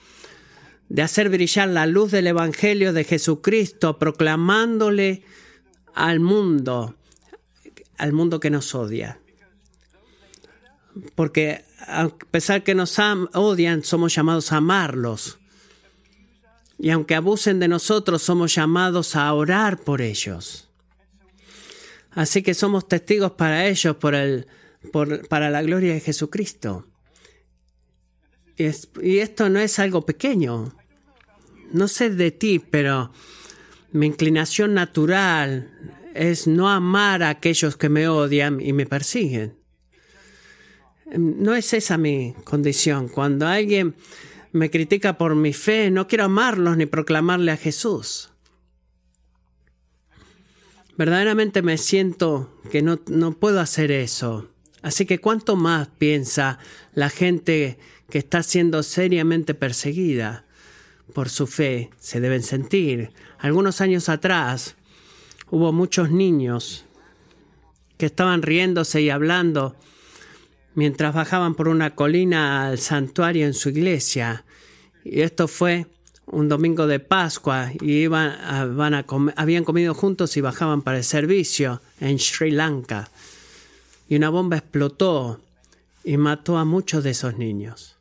de 0.89 1.01
hacer 1.01 1.29
brillar 1.29 1.67
la 1.67 1.85
luz 1.85 2.11
del 2.11 2.27
Evangelio 2.27 2.93
de 2.93 3.03
Jesucristo, 3.03 3.97
proclamándole 3.97 5.23
al 5.93 6.19
mundo, 6.19 6.95
al 7.97 8.13
mundo 8.13 8.39
que 8.39 8.49
nos 8.49 8.73
odia. 8.73 9.19
Porque 11.15 11.65
a 11.87 12.09
pesar 12.31 12.63
que 12.63 12.75
nos 12.75 12.97
odian, 12.99 13.83
somos 13.83 14.15
llamados 14.15 14.51
a 14.51 14.57
amarlos. 14.57 15.37
Y 16.79 16.91
aunque 16.91 17.15
abusen 17.15 17.59
de 17.59 17.67
nosotros, 17.67 18.21
somos 18.21 18.53
llamados 18.53 19.15
a 19.15 19.33
orar 19.33 19.79
por 19.79 20.01
ellos. 20.01 20.69
Así 22.11 22.41
que 22.41 22.53
somos 22.53 22.87
testigos 22.87 23.31
para 23.31 23.67
ellos, 23.67 23.95
por 23.97 24.15
el, 24.15 24.47
para 25.29 25.49
la 25.49 25.61
gloria 25.61 25.93
de 25.93 25.99
Jesucristo. 25.99 26.87
Y, 28.57 29.19
esto 29.19 29.49
no 29.49 29.59
es 29.59 29.77
algo 29.79 30.05
pequeño. 30.05 30.75
No 31.71 31.87
sé 31.87 32.09
de 32.09 32.31
ti, 32.31 32.59
pero 32.59 33.11
mi 33.91 34.05
inclinación 34.05 34.73
natural 34.73 35.71
es 36.13 36.47
no 36.47 36.69
amar 36.69 37.23
a 37.23 37.29
aquellos 37.29 37.77
que 37.77 37.89
me 37.89 38.07
odian 38.07 38.59
y 38.61 38.73
me 38.73 38.85
persiguen. 38.85 39.55
No 41.15 41.55
es 41.55 41.73
esa 41.73 41.97
mi 41.97 42.33
condición. 42.43 43.07
Cuando 43.07 43.47
alguien 43.47 43.95
me 44.51 44.69
critica 44.69 45.17
por 45.17 45.35
mi 45.35 45.53
fe, 45.53 45.89
no 45.91 46.07
quiero 46.07 46.25
amarlos 46.25 46.77
ni 46.77 46.85
proclamarle 46.85 47.51
a 47.51 47.57
Jesús. 47.57 48.31
Verdaderamente 50.97 51.61
me 51.61 51.77
siento 51.77 52.59
que 52.71 52.81
no, 52.81 52.99
no 53.07 53.33
puedo 53.33 53.59
hacer 53.59 53.91
eso. 53.91 54.49
Así 54.81 55.05
que 55.05 55.19
cuánto 55.19 55.55
más 55.55 55.89
piensa 55.99 56.59
la 56.93 57.09
gente 57.09 57.77
que 58.09 58.17
está 58.17 58.41
siendo 58.41 58.83
seriamente 58.83 59.53
perseguida 59.53 60.46
por 61.13 61.29
su 61.29 61.47
fe 61.47 61.89
se 61.99 62.19
deben 62.19 62.43
sentir. 62.43 63.11
Algunos 63.39 63.81
años 63.81 64.09
atrás, 64.09 64.75
hubo 65.49 65.71
muchos 65.71 66.11
niños 66.11 66.85
que 67.97 68.05
estaban 68.05 68.41
riéndose 68.41 69.01
y 69.01 69.09
hablando 69.09 69.75
mientras 70.75 71.13
bajaban 71.13 71.55
por 71.55 71.67
una 71.67 71.95
colina 71.95 72.67
al 72.67 72.77
santuario 72.77 73.45
en 73.45 73.53
su 73.53 73.69
iglesia. 73.69 74.45
Y 75.03 75.21
esto 75.21 75.47
fue 75.47 75.87
un 76.27 76.49
domingo 76.49 76.85
de 76.85 76.99
Pascua 76.99 77.71
y 77.81 78.03
iban 78.03 78.29
a, 78.29 79.05
habían 79.35 79.63
comido 79.63 79.93
juntos 79.93 80.37
y 80.37 80.41
bajaban 80.41 80.81
para 80.81 80.97
el 80.97 81.03
servicio 81.03 81.81
en 81.99 82.19
Sri 82.19 82.51
Lanka. 82.51 83.09
Y 84.07 84.15
una 84.17 84.29
bomba 84.29 84.57
explotó 84.57 85.41
y 86.03 86.17
mató 86.17 86.57
a 86.57 86.65
muchos 86.65 87.03
de 87.03 87.09
esos 87.09 87.37
niños. 87.37 87.96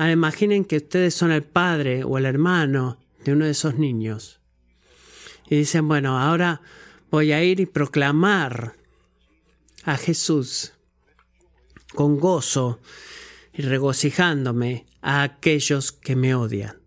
Ahora 0.00 0.12
imaginen 0.12 0.64
que 0.64 0.78
ustedes 0.78 1.12
son 1.12 1.30
el 1.30 1.42
padre 1.42 2.04
o 2.04 2.16
el 2.16 2.24
hermano 2.24 2.96
de 3.22 3.34
uno 3.34 3.44
de 3.44 3.50
esos 3.50 3.74
niños. 3.74 4.40
Y 5.46 5.56
dicen, 5.56 5.88
bueno, 5.88 6.18
ahora 6.18 6.62
voy 7.10 7.32
a 7.32 7.44
ir 7.44 7.60
y 7.60 7.66
proclamar 7.66 8.76
a 9.84 9.98
Jesús 9.98 10.72
con 11.94 12.18
gozo 12.18 12.80
y 13.52 13.60
regocijándome 13.60 14.86
a 15.02 15.22
aquellos 15.22 15.92
que 15.92 16.16
me 16.16 16.34
odian. 16.34 16.78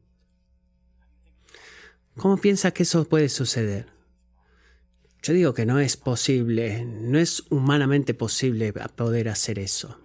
¿Cómo 2.17 2.37
piensa 2.37 2.71
que 2.71 2.81
eso 2.81 3.07
puede 3.07 3.29
suceder? 3.29 3.89
Yo 5.21 5.33
digo 5.33 5.53
que 5.53 5.67
no 5.67 5.79
es 5.79 5.97
posible, 5.97 6.83
no 6.83 7.19
es 7.19 7.43
humanamente 7.51 8.15
posible 8.15 8.73
poder 8.73 9.29
hacer 9.29 9.59
eso. 9.59 10.02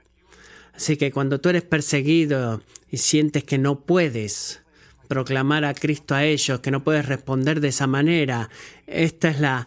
Así 0.79 0.97
que 0.97 1.11
cuando 1.11 1.41
tú 1.41 1.49
eres 1.49 1.65
perseguido 1.65 2.63
y 2.89 2.99
sientes 2.99 3.43
que 3.43 3.59
no 3.59 3.81
puedes 3.81 4.63
proclamar 5.09 5.65
a 5.65 5.75
Cristo 5.75 6.15
a 6.15 6.25
ellos, 6.25 6.61
que 6.61 6.71
no 6.71 6.85
puedes 6.85 7.07
responder 7.07 7.61
de 7.61 7.67
esa 7.67 7.89
manera, 7.89 8.49
esta 8.87 9.29
es 9.29 9.41
la 9.41 9.67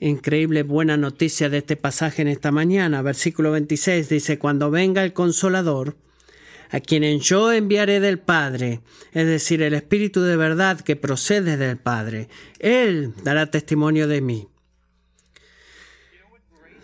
increíble 0.00 0.62
buena 0.62 0.98
noticia 0.98 1.48
de 1.48 1.56
este 1.58 1.76
pasaje 1.76 2.20
en 2.20 2.28
esta 2.28 2.50
mañana. 2.50 3.00
Versículo 3.00 3.52
26 3.52 4.10
dice, 4.10 4.38
cuando 4.38 4.70
venga 4.70 5.02
el 5.02 5.14
consolador, 5.14 5.96
a 6.68 6.80
quien 6.80 7.20
yo 7.20 7.52
enviaré 7.52 7.98
del 7.98 8.18
Padre, 8.18 8.82
es 9.14 9.26
decir, 9.26 9.62
el 9.62 9.72
Espíritu 9.72 10.20
de 10.20 10.36
verdad 10.36 10.78
que 10.82 10.94
procede 10.94 11.56
del 11.56 11.78
Padre, 11.78 12.28
Él 12.58 13.14
dará 13.24 13.50
testimonio 13.50 14.06
de 14.08 14.20
mí. 14.20 14.49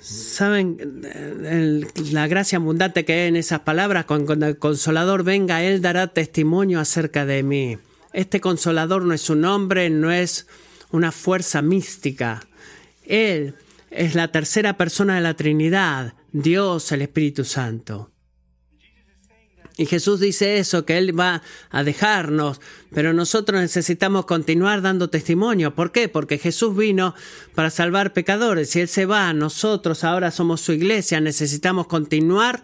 ¿Saben 0.07 1.03
la 2.13 2.29
gracia 2.29 2.59
abundante 2.59 3.05
que 3.05 3.13
hay 3.13 3.29
en 3.29 3.35
esas 3.35 3.61
palabras? 3.61 4.05
Cuando 4.05 4.35
el 4.35 4.57
consolador 4.57 5.25
venga, 5.25 5.65
Él 5.65 5.83
dará 5.83 6.07
testimonio 6.07 6.79
acerca 6.79 7.27
de 7.27 7.43
mí. 7.43 7.79
Este 8.13 8.41
consolador 8.41 9.03
no 9.05 9.15
es 9.15 9.29
un 9.31 9.45
hombre, 9.45 9.91
no 9.91 10.13
es 10.13 10.47
una 10.93 11.11
fuerza 11.11 11.61
mística. 11.61 12.47
Él 13.05 13.57
es 13.91 14.15
la 14.15 14.31
tercera 14.31 14.77
persona 14.77 15.17
de 15.17 15.23
la 15.23 15.35
Trinidad, 15.35 16.15
Dios 16.31 16.93
el 16.93 17.03
Espíritu 17.03 17.45
Santo. 17.45 18.13
Y 19.78 19.85
Jesús 19.87 20.21
dice 20.21 20.59
eso, 20.59 20.87
que 20.87 20.97
Él 20.97 21.18
va 21.18 21.42
a 21.71 21.85
dejarnos, 21.85 22.61
pero 22.95 23.12
nosotros 23.12 23.61
necesitamos 23.61 24.25
continuar 24.25 24.80
dando 24.80 25.11
testimonio. 25.11 25.75
¿Por 25.75 25.92
qué? 25.92 26.09
Porque 26.09 26.38
Jesús 26.38 26.75
vino 26.75 27.14
para 27.54 27.68
salvar 27.68 28.14
pecadores. 28.14 28.71
Si 28.71 28.80
Él 28.80 28.88
se 28.88 29.04
va, 29.04 29.35
nosotros 29.35 30.02
ahora 30.02 30.30
somos 30.30 30.62
su 30.62 30.73
iglesia, 30.73 31.21
necesitamos 31.21 31.88
continuar 31.88 32.62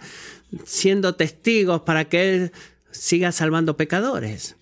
siendo 0.64 1.14
testigos 1.14 1.82
para 1.82 2.08
que 2.08 2.34
Él 2.34 2.52
siga 2.90 3.30
salvando 3.30 3.76
pecadores. 3.76 4.56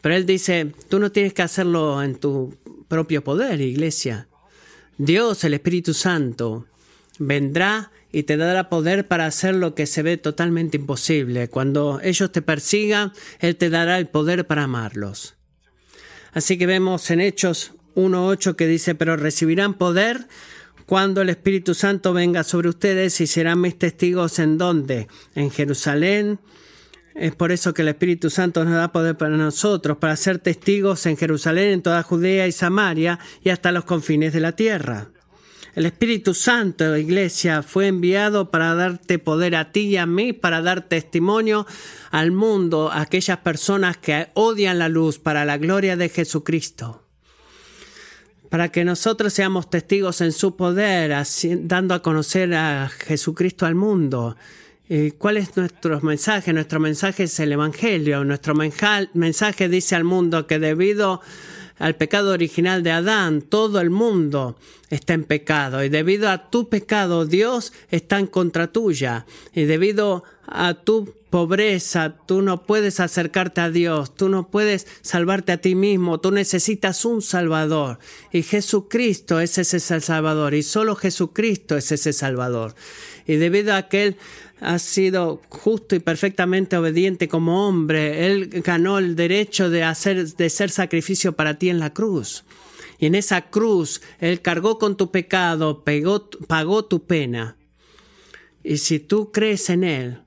Pero 0.00 0.14
Él 0.14 0.24
dice, 0.24 0.72
tú 0.88 0.98
no 0.98 1.12
tienes 1.12 1.34
que 1.34 1.42
hacerlo 1.42 2.02
en 2.02 2.14
tu 2.14 2.56
propio 2.88 3.22
poder, 3.22 3.60
iglesia. 3.60 4.28
Dios, 4.96 5.44
el 5.44 5.54
Espíritu 5.54 5.92
Santo, 5.92 6.66
vendrá 7.18 7.90
y 8.18 8.24
te 8.24 8.36
dará 8.36 8.68
poder 8.68 9.06
para 9.06 9.26
hacer 9.26 9.54
lo 9.54 9.76
que 9.76 9.86
se 9.86 10.02
ve 10.02 10.16
totalmente 10.16 10.76
imposible. 10.76 11.48
Cuando 11.48 12.00
ellos 12.02 12.32
te 12.32 12.42
persigan, 12.42 13.12
Él 13.38 13.54
te 13.54 13.70
dará 13.70 13.96
el 13.98 14.08
poder 14.08 14.44
para 14.44 14.64
amarlos. 14.64 15.36
Así 16.32 16.58
que 16.58 16.66
vemos 16.66 17.12
en 17.12 17.20
Hechos 17.20 17.74
1.8 17.94 18.56
que 18.56 18.66
dice, 18.66 18.96
pero 18.96 19.16
recibirán 19.16 19.74
poder 19.74 20.26
cuando 20.84 21.22
el 21.22 21.30
Espíritu 21.30 21.74
Santo 21.74 22.12
venga 22.12 22.42
sobre 22.42 22.70
ustedes 22.70 23.20
y 23.20 23.28
serán 23.28 23.60
mis 23.60 23.78
testigos 23.78 24.40
en 24.40 24.58
dónde? 24.58 25.06
En 25.36 25.52
Jerusalén. 25.52 26.40
Es 27.14 27.36
por 27.36 27.52
eso 27.52 27.72
que 27.72 27.82
el 27.82 27.88
Espíritu 27.88 28.30
Santo 28.30 28.64
nos 28.64 28.74
da 28.74 28.90
poder 28.90 29.16
para 29.16 29.36
nosotros, 29.36 29.98
para 29.98 30.16
ser 30.16 30.40
testigos 30.40 31.06
en 31.06 31.16
Jerusalén, 31.16 31.70
en 31.72 31.82
toda 31.82 32.02
Judea 32.02 32.48
y 32.48 32.52
Samaria 32.52 33.20
y 33.44 33.50
hasta 33.50 33.70
los 33.70 33.84
confines 33.84 34.32
de 34.32 34.40
la 34.40 34.56
tierra. 34.56 35.12
El 35.78 35.86
Espíritu 35.86 36.34
Santo, 36.34 36.96
iglesia, 36.96 37.62
fue 37.62 37.86
enviado 37.86 38.50
para 38.50 38.74
darte 38.74 39.20
poder 39.20 39.54
a 39.54 39.70
ti 39.70 39.82
y 39.82 39.96
a 39.96 40.06
mí, 40.06 40.32
para 40.32 40.60
dar 40.60 40.88
testimonio 40.88 41.68
al 42.10 42.32
mundo, 42.32 42.90
a 42.90 43.02
aquellas 43.02 43.38
personas 43.38 43.96
que 43.96 44.26
odian 44.34 44.80
la 44.80 44.88
luz, 44.88 45.20
para 45.20 45.44
la 45.44 45.56
gloria 45.56 45.94
de 45.94 46.08
Jesucristo. 46.08 47.04
Para 48.48 48.72
que 48.72 48.84
nosotros 48.84 49.32
seamos 49.32 49.70
testigos 49.70 50.20
en 50.20 50.32
su 50.32 50.56
poder, 50.56 51.14
dando 51.60 51.94
a 51.94 52.02
conocer 52.02 52.52
a 52.56 52.88
Jesucristo 52.88 53.64
al 53.64 53.76
mundo. 53.76 54.36
¿Cuál 55.18 55.36
es 55.36 55.56
nuestro 55.56 56.00
mensaje? 56.00 56.52
Nuestro 56.52 56.80
mensaje 56.80 57.22
es 57.22 57.38
el 57.38 57.52
Evangelio. 57.52 58.24
Nuestro 58.24 58.52
mensaje 58.56 59.68
dice 59.68 59.94
al 59.94 60.02
mundo 60.02 60.48
que 60.48 60.58
debido 60.58 61.20
al 61.78 61.96
pecado 61.96 62.32
original 62.32 62.82
de 62.82 62.90
Adán, 62.90 63.42
todo 63.42 63.80
el 63.80 63.90
mundo 63.90 64.56
está 64.90 65.14
en 65.14 65.24
pecado 65.24 65.84
y 65.84 65.88
debido 65.88 66.28
a 66.28 66.50
tu 66.50 66.68
pecado 66.68 67.26
Dios 67.26 67.72
está 67.90 68.18
en 68.18 68.26
contra 68.26 68.68
tuya 68.68 69.26
y 69.54 69.64
debido 69.64 70.24
a 70.24 70.37
tu 70.84 71.14
pobreza 71.30 72.16
tú 72.26 72.40
no 72.40 72.64
puedes 72.64 73.00
acercarte 73.00 73.60
a 73.60 73.70
Dios, 73.70 74.14
tú 74.14 74.28
no 74.28 74.48
puedes 74.48 74.86
salvarte 75.02 75.52
a 75.52 75.58
ti 75.58 75.74
mismo, 75.74 76.20
tú 76.20 76.30
necesitas 76.30 77.04
un 77.04 77.20
Salvador 77.20 77.98
y 78.32 78.42
Jesucristo 78.42 79.38
es 79.40 79.58
ese 79.58 79.78
Salvador 79.80 80.54
y 80.54 80.62
solo 80.62 80.96
Jesucristo 80.96 81.76
es 81.76 81.92
ese 81.92 82.12
Salvador. 82.12 82.74
Y 83.26 83.36
debido 83.36 83.74
a 83.74 83.88
que 83.88 84.04
Él 84.04 84.16
ha 84.60 84.78
sido 84.78 85.40
justo 85.48 85.94
y 85.94 86.00
perfectamente 86.00 86.76
obediente 86.76 87.28
como 87.28 87.68
hombre. 87.68 88.26
Él 88.26 88.48
ganó 88.64 88.98
el 88.98 89.16
derecho 89.16 89.70
de, 89.70 89.84
hacer, 89.84 90.34
de 90.34 90.50
ser 90.50 90.70
sacrificio 90.70 91.34
para 91.34 91.58
ti 91.58 91.70
en 91.70 91.78
la 91.78 91.92
cruz. 91.92 92.44
Y 92.98 93.06
en 93.06 93.14
esa 93.14 93.42
cruz 93.50 94.00
Él 94.18 94.42
cargó 94.42 94.78
con 94.78 94.96
tu 94.96 95.10
pecado, 95.10 95.84
pagó 96.46 96.84
tu 96.84 97.06
pena. 97.06 97.56
Y 98.64 98.78
si 98.78 98.98
tú 98.98 99.30
crees 99.30 99.70
en 99.70 99.84
Él, 99.84 100.22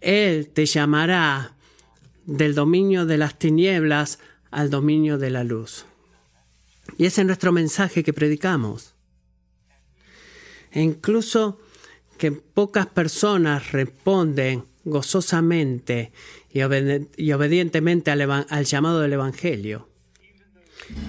Él 0.00 0.48
te 0.48 0.66
llamará 0.66 1.56
del 2.26 2.54
dominio 2.54 3.06
de 3.06 3.18
las 3.18 3.38
tinieblas 3.38 4.18
al 4.50 4.70
dominio 4.70 5.18
de 5.18 5.30
la 5.30 5.44
luz. 5.44 5.84
Y 6.98 7.06
ese 7.06 7.22
es 7.22 7.26
nuestro 7.26 7.52
mensaje 7.52 8.02
que 8.02 8.12
predicamos. 8.12 8.94
E 10.72 10.82
incluso 10.82 11.60
que 12.18 12.32
pocas 12.32 12.86
personas 12.86 13.72
responden 13.72 14.64
gozosamente 14.84 16.12
y, 16.50 16.62
obedientemente 16.62 18.10
al, 18.10 18.64
llamado 18.64 19.00
del 19.00 19.12
Evangelio. 19.12 19.88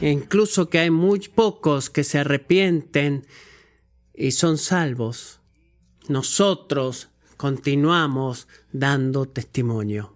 E 0.02 0.10
incluso 0.10 0.70
que 0.70 0.80
hay 0.80 0.90
muy 0.90 1.20
pocos 1.20 1.90
que 1.90 2.04
se 2.04 2.20
arrepienten 2.20 3.26
y 4.14 4.32
son 4.32 4.58
salvos. 4.58 5.40
Nosotros 6.08 7.10
continuamos 7.38 8.48
dando 8.74 9.28
testimonio. 9.28 10.16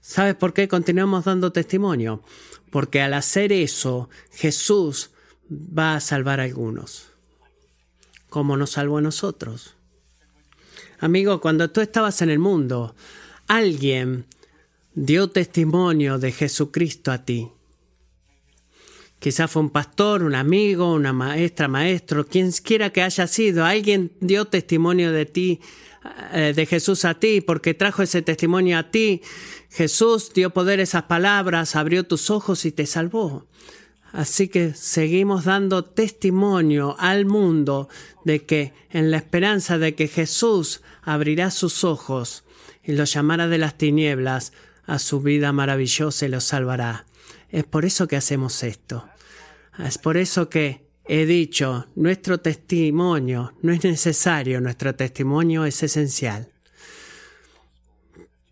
¿Sabes 0.00 0.34
por 0.34 0.54
qué 0.54 0.68
continuamos 0.68 1.24
dando 1.24 1.52
testimonio? 1.52 2.22
Porque 2.70 3.00
al 3.00 3.14
hacer 3.14 3.52
eso, 3.52 4.08
Jesús 4.32 5.10
va 5.50 5.96
a 5.96 6.00
salvar 6.00 6.40
a 6.40 6.44
algunos 6.44 7.08
como 8.28 8.56
nos 8.56 8.70
salvó 8.70 8.98
a 8.98 9.02
nosotros. 9.02 9.74
Amigo, 11.00 11.40
cuando 11.40 11.70
tú 11.70 11.80
estabas 11.80 12.22
en 12.22 12.30
el 12.30 12.38
mundo, 12.38 12.94
alguien 13.46 14.26
dio 14.94 15.30
testimonio 15.30 16.18
de 16.18 16.32
Jesucristo 16.32 17.12
a 17.12 17.24
ti. 17.24 17.48
Quizás 19.18 19.50
fue 19.50 19.62
un 19.62 19.70
pastor, 19.70 20.22
un 20.22 20.34
amigo, 20.34 20.92
una 20.92 21.12
maestra, 21.12 21.66
maestro, 21.66 22.26
quien 22.26 22.52
quiera 22.52 22.90
que 22.90 23.02
haya 23.02 23.26
sido, 23.26 23.64
alguien 23.64 24.12
dio 24.20 24.44
testimonio 24.44 25.10
de 25.12 25.26
ti, 25.26 25.60
de 26.32 26.66
Jesús 26.66 27.04
a 27.04 27.14
ti, 27.14 27.40
porque 27.40 27.74
trajo 27.74 28.02
ese 28.02 28.22
testimonio 28.22 28.78
a 28.78 28.90
ti. 28.90 29.22
Jesús 29.70 30.32
dio 30.34 30.50
poder 30.50 30.80
esas 30.80 31.04
palabras, 31.04 31.76
abrió 31.76 32.04
tus 32.04 32.30
ojos 32.30 32.64
y 32.64 32.72
te 32.72 32.86
salvó. 32.86 33.46
Así 34.12 34.48
que 34.48 34.72
seguimos 34.74 35.44
dando 35.44 35.84
testimonio 35.84 36.96
al 36.98 37.26
mundo 37.26 37.88
de 38.24 38.44
que, 38.46 38.72
en 38.90 39.10
la 39.10 39.18
esperanza 39.18 39.76
de 39.78 39.94
que 39.94 40.08
Jesús 40.08 40.82
abrirá 41.02 41.50
sus 41.50 41.84
ojos 41.84 42.44
y 42.82 42.92
los 42.92 43.12
llamará 43.12 43.48
de 43.48 43.58
las 43.58 43.76
tinieblas 43.76 44.52
a 44.86 44.98
su 44.98 45.20
vida 45.20 45.52
maravillosa 45.52 46.24
y 46.24 46.30
los 46.30 46.44
salvará. 46.44 47.04
Es 47.50 47.64
por 47.64 47.84
eso 47.84 48.08
que 48.08 48.16
hacemos 48.16 48.62
esto. 48.62 49.06
Es 49.78 49.98
por 49.98 50.16
eso 50.16 50.48
que 50.48 50.87
he 51.08 51.26
dicho, 51.26 51.86
nuestro 51.96 52.38
testimonio 52.38 53.54
no 53.62 53.72
es 53.72 53.82
necesario, 53.82 54.60
nuestro 54.60 54.94
testimonio 54.94 55.64
es 55.64 55.82
esencial 55.82 56.52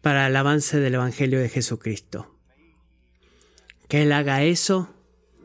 para 0.01 0.27
el 0.27 0.37
avance 0.37 0.81
del 0.81 0.95
Evangelio 0.95 1.39
de 1.39 1.49
Jesucristo. 1.49 2.35
Que 3.89 4.03
Él 4.03 4.13
haga 4.13 4.43
eso 4.43 4.89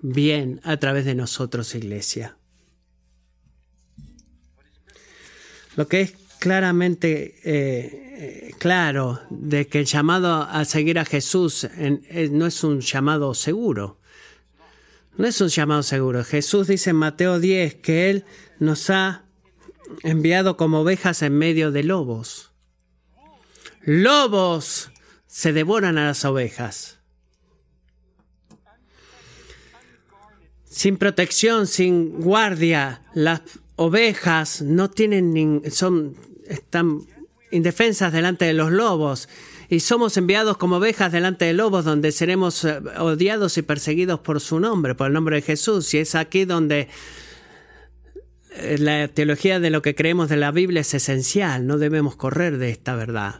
bien 0.01 0.61
a 0.63 0.77
través 0.77 1.05
de 1.05 1.15
nosotros, 1.15 1.75
iglesia. 1.75 2.37
Lo 5.75 5.87
que 5.87 6.01
es 6.01 6.13
claramente 6.39 7.39
eh, 7.43 8.53
claro 8.57 9.21
de 9.29 9.67
que 9.67 9.79
el 9.79 9.85
llamado 9.85 10.43
a 10.43 10.65
seguir 10.65 10.99
a 10.99 11.05
Jesús 11.05 11.63
eh, 11.63 12.29
no 12.31 12.45
es 12.45 12.63
un 12.63 12.81
llamado 12.81 13.33
seguro. 13.33 14.00
No 15.17 15.27
es 15.27 15.41
un 15.41 15.49
llamado 15.49 15.83
seguro. 15.83 16.23
Jesús 16.23 16.67
dice 16.67 16.91
en 16.91 16.95
Mateo 16.95 17.39
10 17.39 17.75
que 17.75 18.09
Él 18.09 18.25
nos 18.59 18.89
ha 18.89 19.23
enviado 20.03 20.57
como 20.57 20.81
ovejas 20.81 21.21
en 21.21 21.37
medio 21.37 21.71
de 21.71 21.83
lobos. 21.83 22.51
Lobos 23.81 24.91
se 25.27 25.53
devoran 25.53 25.97
a 25.97 26.05
las 26.05 26.23
ovejas. 26.25 26.99
Sin 30.65 30.97
protección, 30.97 31.67
sin 31.67 32.21
guardia, 32.21 33.01
las 33.13 33.41
ovejas 33.75 34.61
no 34.61 34.89
tienen 34.89 35.63
son 35.71 36.15
están 36.47 37.01
indefensas 37.51 38.13
delante 38.13 38.45
de 38.45 38.53
los 38.53 38.71
lobos 38.71 39.27
y 39.71 39.79
somos 39.79 40.17
enviados 40.17 40.57
como 40.57 40.75
ovejas 40.75 41.13
delante 41.13 41.45
de 41.45 41.53
lobos 41.53 41.85
donde 41.85 42.11
seremos 42.11 42.65
eh, 42.65 42.81
odiados 42.99 43.57
y 43.57 43.61
perseguidos 43.61 44.19
por 44.19 44.41
su 44.41 44.59
nombre, 44.59 44.95
por 44.95 45.07
el 45.07 45.13
nombre 45.13 45.37
de 45.37 45.41
Jesús. 45.43 45.93
Y 45.93 45.99
es 45.99 46.13
aquí 46.13 46.43
donde 46.43 46.89
eh, 48.53 48.77
la 48.79 49.07
teología 49.07 49.61
de 49.61 49.69
lo 49.69 49.81
que 49.81 49.95
creemos 49.95 50.27
de 50.27 50.35
la 50.35 50.51
Biblia 50.51 50.81
es 50.81 50.93
esencial, 50.93 51.67
no 51.67 51.77
debemos 51.77 52.17
correr 52.17 52.57
de 52.57 52.69
esta 52.69 52.97
verdad. 52.97 53.39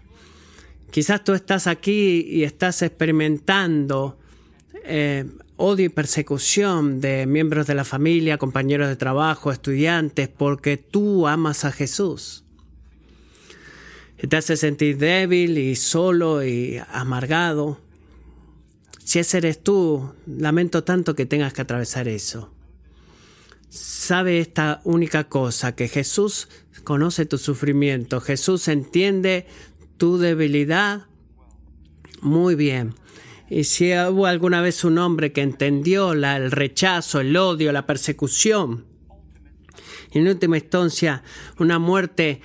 Quizás 0.89 1.21
tú 1.21 1.33
estás 1.33 1.67
aquí 1.67 2.25
y 2.25 2.45
estás 2.45 2.81
experimentando 2.81 4.17
eh, 4.85 5.25
odio 5.57 5.87
y 5.87 5.89
persecución 5.89 7.01
de 7.01 7.25
miembros 7.25 7.67
de 7.67 7.75
la 7.75 7.83
familia, 7.83 8.37
compañeros 8.37 8.87
de 8.87 8.95
trabajo, 8.95 9.51
estudiantes, 9.51 10.29
porque 10.29 10.77
tú 10.77 11.27
amas 11.27 11.65
a 11.65 11.73
Jesús 11.73 12.45
te 14.27 14.37
hace 14.37 14.55
sentir 14.57 14.97
débil 14.97 15.57
y 15.57 15.75
solo 15.75 16.45
y 16.45 16.79
amargado. 16.91 17.79
Si 19.03 19.19
ese 19.19 19.39
eres 19.39 19.63
tú, 19.63 20.13
lamento 20.25 20.83
tanto 20.83 21.15
que 21.15 21.25
tengas 21.25 21.53
que 21.53 21.61
atravesar 21.61 22.07
eso. 22.07 22.53
Sabe 23.69 24.39
esta 24.39 24.81
única 24.83 25.25
cosa, 25.25 25.75
que 25.75 25.87
Jesús 25.87 26.49
conoce 26.83 27.25
tu 27.25 27.37
sufrimiento, 27.37 28.21
Jesús 28.21 28.67
entiende 28.67 29.45
tu 29.97 30.17
debilidad 30.17 31.07
muy 32.21 32.55
bien. 32.55 32.95
Y 33.49 33.65
si 33.65 33.91
hubo 33.93 34.27
alguna 34.27 34.61
vez 34.61 34.83
un 34.83 34.97
hombre 34.97 35.31
que 35.31 35.41
entendió 35.41 36.15
la, 36.15 36.37
el 36.37 36.51
rechazo, 36.51 37.19
el 37.19 37.35
odio, 37.35 37.71
la 37.71 37.85
persecución, 37.85 38.85
y 40.11 40.19
en 40.19 40.27
última 40.27 40.57
instancia 40.57 41.23
una 41.59 41.79
muerte 41.79 42.41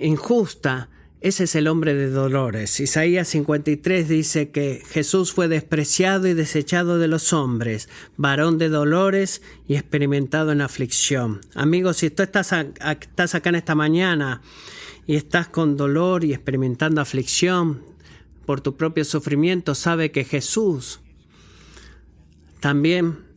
injusta, 0.00 0.89
ese 1.20 1.44
es 1.44 1.54
el 1.54 1.68
hombre 1.68 1.94
de 1.94 2.08
dolores. 2.08 2.80
Isaías 2.80 3.28
53 3.28 4.08
dice 4.08 4.50
que 4.50 4.82
Jesús 4.88 5.32
fue 5.32 5.48
despreciado 5.48 6.26
y 6.26 6.34
desechado 6.34 6.98
de 6.98 7.08
los 7.08 7.34
hombres, 7.34 7.90
varón 8.16 8.56
de 8.56 8.70
dolores 8.70 9.42
y 9.68 9.74
experimentado 9.74 10.50
en 10.50 10.62
aflicción. 10.62 11.40
Amigos, 11.54 11.98
si 11.98 12.08
tú 12.08 12.22
estás, 12.22 12.52
estás 12.52 13.34
acá 13.34 13.50
en 13.50 13.56
esta 13.56 13.74
mañana 13.74 14.40
y 15.06 15.16
estás 15.16 15.48
con 15.48 15.76
dolor 15.76 16.24
y 16.24 16.32
experimentando 16.32 17.02
aflicción 17.02 17.82
por 18.46 18.62
tu 18.62 18.76
propio 18.76 19.04
sufrimiento, 19.04 19.74
sabe 19.74 20.10
que 20.10 20.24
Jesús 20.24 21.00
también 22.60 23.29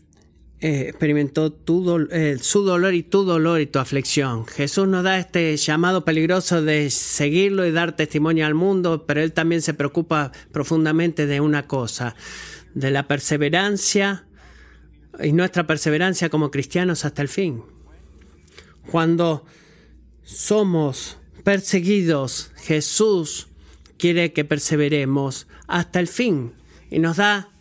eh, 0.63 0.88
experimentó 0.88 1.52
tu 1.52 2.08
eh, 2.10 2.38
su 2.39 2.63
dolor 2.63 2.93
y 2.93 3.04
tu 3.04 3.26
dolor 3.26 3.60
y 3.60 3.65
tu 3.65 3.80
aflicción. 3.80 4.45
Jesús 4.45 4.88
nos 4.88 5.04
da 5.04 5.19
este 5.19 5.58
llamado 5.58 6.06
peligroso 6.06 6.62
de 6.62 6.89
seguirlo 6.89 7.65
y 7.67 7.73
dar 7.73 7.97
testimonio 7.97 8.45
al 8.45 8.54
mundo, 8.54 9.04
pero 9.06 9.21
Él 9.21 9.34
también 9.34 9.62
se 9.62 9.73
preocupa 9.73 10.32
profundamente 10.54 11.26
de 11.26 11.41
una 11.41 11.67
cosa, 11.67 12.15
de 12.76 12.91
la 12.91 13.10
perseverancia 13.10 14.26
y 15.21 15.34
nuestra 15.34 15.67
perseverancia 15.67 16.30
como 16.30 16.49
cristianos 16.49 17.04
hasta 17.04 17.21
el 17.21 17.28
fin. 17.28 17.62
Cuando 18.89 19.45
somos 20.23 21.17
perseguidos, 21.43 22.52
Jesús 22.56 23.49
quiere 23.97 24.32
que 24.32 24.45
perseveremos 24.45 25.45
hasta 25.67 25.99
el 25.99 26.08
fin 26.08 26.54
y 26.89 26.99
nos 26.99 27.17
da 27.17 27.53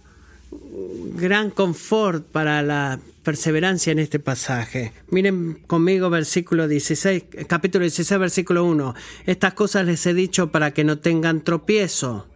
gran 1.15 1.51
confort 1.51 2.27
para 2.27 2.63
la 2.63 3.01
perseverancia 3.23 3.93
en 3.93 3.99
este 3.99 4.19
pasaje. 4.19 4.93
Miren 5.11 5.63
conmigo 5.67 6.11
versículo 6.11 6.69
16, 6.69 7.25
capítulo 7.47 7.83
16, 7.83 8.19
versículo 8.19 8.65
1. 8.65 8.95
Estas 9.27 9.55
cosas 9.55 9.87
les 9.87 10.05
he 10.07 10.15
dicho 10.15 10.51
para 10.51 10.73
que 10.73 10.85
no 10.85 10.99
tengan 10.99 11.43
tropiezo. 11.43 12.27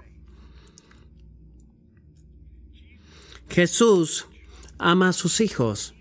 Jesús 3.48 4.26
ama 4.78 5.10
a 5.10 5.12
sus 5.12 5.40
hijos 5.40 5.94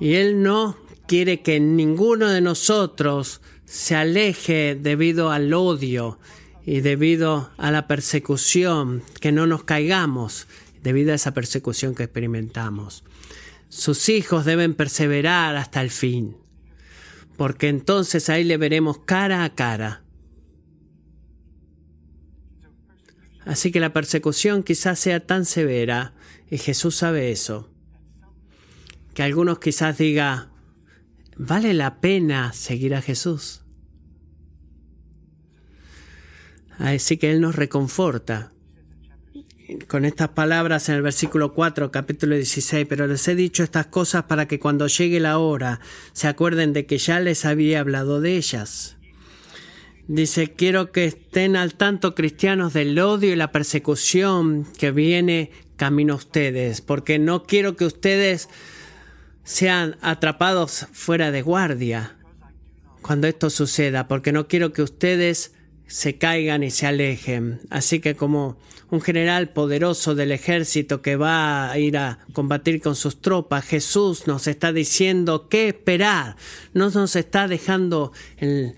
y 0.00 0.14
Él 0.14 0.42
no 0.42 0.76
quiere 1.06 1.42
que 1.42 1.60
ninguno 1.60 2.28
de 2.28 2.40
nosotros 2.40 3.40
se 3.64 3.94
aleje 3.94 4.76
debido 4.80 5.30
al 5.30 5.52
odio 5.52 6.18
y 6.64 6.80
debido 6.80 7.50
a 7.58 7.70
la 7.70 7.86
persecución, 7.86 9.02
que 9.20 9.30
no 9.30 9.46
nos 9.46 9.62
caigamos 9.62 10.48
debido 10.86 11.10
a 11.10 11.16
esa 11.16 11.34
persecución 11.34 11.96
que 11.96 12.04
experimentamos. 12.04 13.02
Sus 13.68 14.08
hijos 14.08 14.44
deben 14.44 14.72
perseverar 14.72 15.56
hasta 15.56 15.80
el 15.80 15.90
fin, 15.90 16.36
porque 17.36 17.66
entonces 17.66 18.30
ahí 18.30 18.44
le 18.44 18.56
veremos 18.56 19.00
cara 19.00 19.42
a 19.42 19.52
cara. 19.52 20.04
Así 23.44 23.72
que 23.72 23.80
la 23.80 23.92
persecución 23.92 24.62
quizás 24.62 25.00
sea 25.00 25.18
tan 25.18 25.44
severa, 25.44 26.14
y 26.52 26.58
Jesús 26.58 26.94
sabe 26.94 27.32
eso, 27.32 27.68
que 29.12 29.24
algunos 29.24 29.58
quizás 29.58 29.98
digan, 29.98 30.52
¿vale 31.36 31.74
la 31.74 32.00
pena 32.00 32.52
seguir 32.52 32.94
a 32.94 33.02
Jesús? 33.02 33.64
Así 36.78 37.16
que 37.16 37.32
Él 37.32 37.40
nos 37.40 37.56
reconforta 37.56 38.52
con 39.88 40.04
estas 40.04 40.28
palabras 40.28 40.88
en 40.88 40.96
el 40.96 41.02
versículo 41.02 41.52
4, 41.52 41.90
capítulo 41.90 42.34
16, 42.36 42.86
pero 42.88 43.06
les 43.06 43.26
he 43.28 43.34
dicho 43.34 43.62
estas 43.62 43.86
cosas 43.86 44.24
para 44.24 44.46
que 44.46 44.58
cuando 44.58 44.86
llegue 44.86 45.20
la 45.20 45.38
hora 45.38 45.80
se 46.12 46.28
acuerden 46.28 46.72
de 46.72 46.86
que 46.86 46.98
ya 46.98 47.20
les 47.20 47.44
había 47.44 47.80
hablado 47.80 48.20
de 48.20 48.36
ellas. 48.36 48.96
Dice, 50.08 50.52
quiero 50.52 50.92
que 50.92 51.06
estén 51.06 51.56
al 51.56 51.74
tanto 51.74 52.14
cristianos 52.14 52.72
del 52.72 52.96
odio 52.98 53.32
y 53.32 53.36
la 53.36 53.50
persecución 53.50 54.64
que 54.78 54.92
viene 54.92 55.50
camino 55.76 56.12
a 56.12 56.16
ustedes, 56.16 56.80
porque 56.80 57.18
no 57.18 57.42
quiero 57.42 57.76
que 57.76 57.86
ustedes 57.86 58.48
sean 59.42 59.96
atrapados 60.00 60.86
fuera 60.92 61.32
de 61.32 61.42
guardia 61.42 62.16
cuando 63.02 63.26
esto 63.26 63.50
suceda, 63.50 64.06
porque 64.06 64.30
no 64.32 64.46
quiero 64.46 64.72
que 64.72 64.82
ustedes 64.82 65.55
se 65.86 66.18
caigan 66.18 66.62
y 66.62 66.70
se 66.70 66.86
alejen. 66.86 67.60
Así 67.70 68.00
que 68.00 68.16
como 68.16 68.56
un 68.90 69.00
general 69.00 69.48
poderoso 69.50 70.14
del 70.14 70.32
ejército 70.32 71.02
que 71.02 71.16
va 71.16 71.70
a 71.70 71.78
ir 71.78 71.96
a 71.96 72.20
combatir 72.32 72.80
con 72.80 72.94
sus 72.94 73.20
tropas, 73.20 73.64
Jesús 73.64 74.26
nos 74.26 74.46
está 74.46 74.72
diciendo 74.72 75.48
qué 75.48 75.68
esperar. 75.68 76.36
No 76.72 76.90
nos 76.90 77.16
está 77.16 77.48
dejando 77.48 78.12
en, 78.38 78.74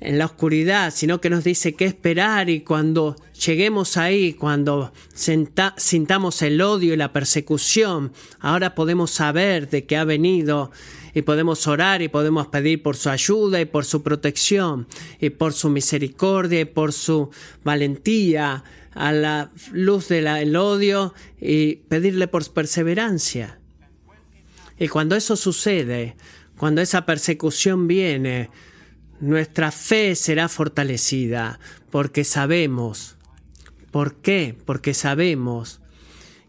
la 0.00 0.26
oscuridad, 0.26 0.92
sino 0.94 1.20
que 1.20 1.28
nos 1.28 1.42
dice 1.42 1.74
qué 1.74 1.84
esperar 1.84 2.50
y 2.50 2.60
cuando 2.60 3.16
lleguemos 3.44 3.96
ahí, 3.96 4.32
cuando 4.32 4.92
sintamos 5.12 6.40
el 6.42 6.60
odio 6.60 6.94
y 6.94 6.96
la 6.96 7.12
persecución, 7.12 8.12
ahora 8.38 8.76
podemos 8.76 9.10
saber 9.10 9.68
de 9.68 9.86
qué 9.86 9.96
ha 9.96 10.04
venido 10.04 10.70
y 11.14 11.22
podemos 11.22 11.66
orar 11.66 12.02
y 12.02 12.08
podemos 12.08 12.46
pedir 12.48 12.82
por 12.82 12.96
su 12.96 13.10
ayuda 13.10 13.60
y 13.60 13.64
por 13.64 13.84
su 13.84 14.02
protección 14.02 14.86
y 15.20 15.30
por 15.30 15.52
su 15.52 15.70
misericordia 15.70 16.60
y 16.60 16.64
por 16.64 16.92
su 16.92 17.30
valentía 17.64 18.64
a 18.94 19.12
la 19.12 19.50
luz 19.72 20.08
del 20.08 20.56
odio 20.56 21.14
y 21.40 21.76
pedirle 21.76 22.28
por 22.28 22.48
perseverancia. 22.52 23.58
Y 24.78 24.88
cuando 24.88 25.16
eso 25.16 25.36
sucede, 25.36 26.16
cuando 26.56 26.80
esa 26.80 27.04
persecución 27.04 27.88
viene, 27.88 28.50
nuestra 29.20 29.72
fe 29.72 30.14
será 30.14 30.48
fortalecida 30.48 31.58
porque 31.90 32.24
sabemos. 32.24 33.16
¿Por 33.90 34.16
qué? 34.16 34.56
Porque 34.64 34.94
sabemos. 34.94 35.80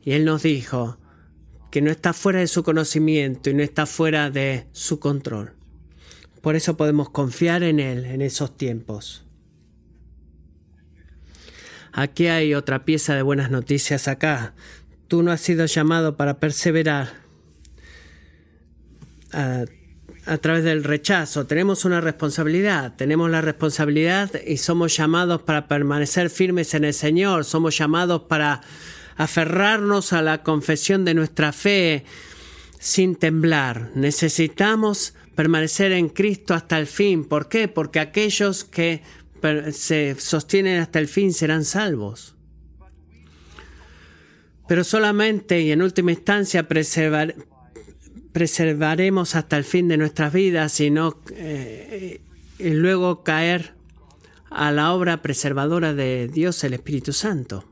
Y 0.03 0.11
Él 0.11 0.25
nos 0.25 0.43
dijo 0.43 0.98
que 1.71 1.81
no 1.81 1.91
está 1.91 2.13
fuera 2.13 2.39
de 2.39 2.47
su 2.47 2.63
conocimiento 2.63 3.49
y 3.49 3.53
no 3.53 3.63
está 3.63 3.85
fuera 3.85 4.29
de 4.29 4.67
su 4.71 4.99
control. 4.99 5.53
Por 6.41 6.55
eso 6.55 6.77
podemos 6.77 7.09
confiar 7.09 7.63
en 7.63 7.79
Él 7.79 8.05
en 8.05 8.21
esos 8.21 8.55
tiempos. 8.57 9.25
Aquí 11.91 12.27
hay 12.27 12.53
otra 12.53 12.85
pieza 12.85 13.15
de 13.15 13.21
buenas 13.21 13.51
noticias 13.51 14.07
acá. 14.07 14.53
Tú 15.07 15.23
no 15.23 15.31
has 15.31 15.41
sido 15.41 15.65
llamado 15.65 16.17
para 16.17 16.39
perseverar 16.39 17.13
a, 19.33 19.65
través 20.37 20.63
del 20.63 20.83
rechazo. 20.83 21.45
Tenemos 21.45 21.85
una 21.85 21.99
responsabilidad. 21.99 22.95
Tenemos 22.95 23.29
la 23.29 23.41
responsabilidad 23.41 24.31
y 24.45 24.57
somos 24.57 24.95
llamados 24.95 25.41
para 25.41 25.67
permanecer 25.67 26.29
firmes 26.29 26.73
en 26.73 26.85
el 26.85 26.93
Señor. 26.93 27.43
Somos 27.43 27.77
llamados 27.77 28.23
para 28.23 28.61
aferrarnos 29.19 30.13
a 30.13 30.21
la 30.21 30.43
confesión 30.43 31.03
de 31.03 31.13
nuestra 31.13 31.51
fe 31.51 32.05
sin 32.79 33.17
temblar. 33.17 33.91
Necesitamos 33.93 35.13
permanecer 35.35 35.91
en 35.91 36.07
Cristo 36.07 36.53
hasta 36.53 36.79
el 36.79 36.87
fin. 36.87 37.25
¿Por 37.25 37.49
qué? 37.49 37.67
Porque 37.67 37.99
aquellos 37.99 38.63
que 38.63 39.03
se 39.73 40.15
sostienen 40.17 40.79
hasta 40.79 40.99
el 40.99 41.09
fin 41.09 41.33
serán 41.33 41.65
salvos. 41.65 42.35
Pero 44.69 44.85
solamente 44.85 45.59
y 45.59 45.73
en 45.73 45.81
última 45.81 46.13
instancia 46.13 46.69
preservar, 46.69 47.35
preservaremos 48.31 49.35
hasta 49.35 49.57
el 49.57 49.65
fin 49.65 49.89
de 49.89 49.97
nuestras 49.97 50.31
vidas 50.31 50.79
y, 50.79 50.91
no, 50.91 51.19
eh, 51.31 52.21
y 52.57 52.69
luego 52.69 53.23
caer 53.23 53.73
a 54.49 54.71
la 54.71 54.93
obra 54.93 55.21
preservadora 55.21 55.93
de 55.93 56.29
Dios 56.29 56.63
el 56.63 56.73
Espíritu 56.73 57.11
Santo. 57.11 57.65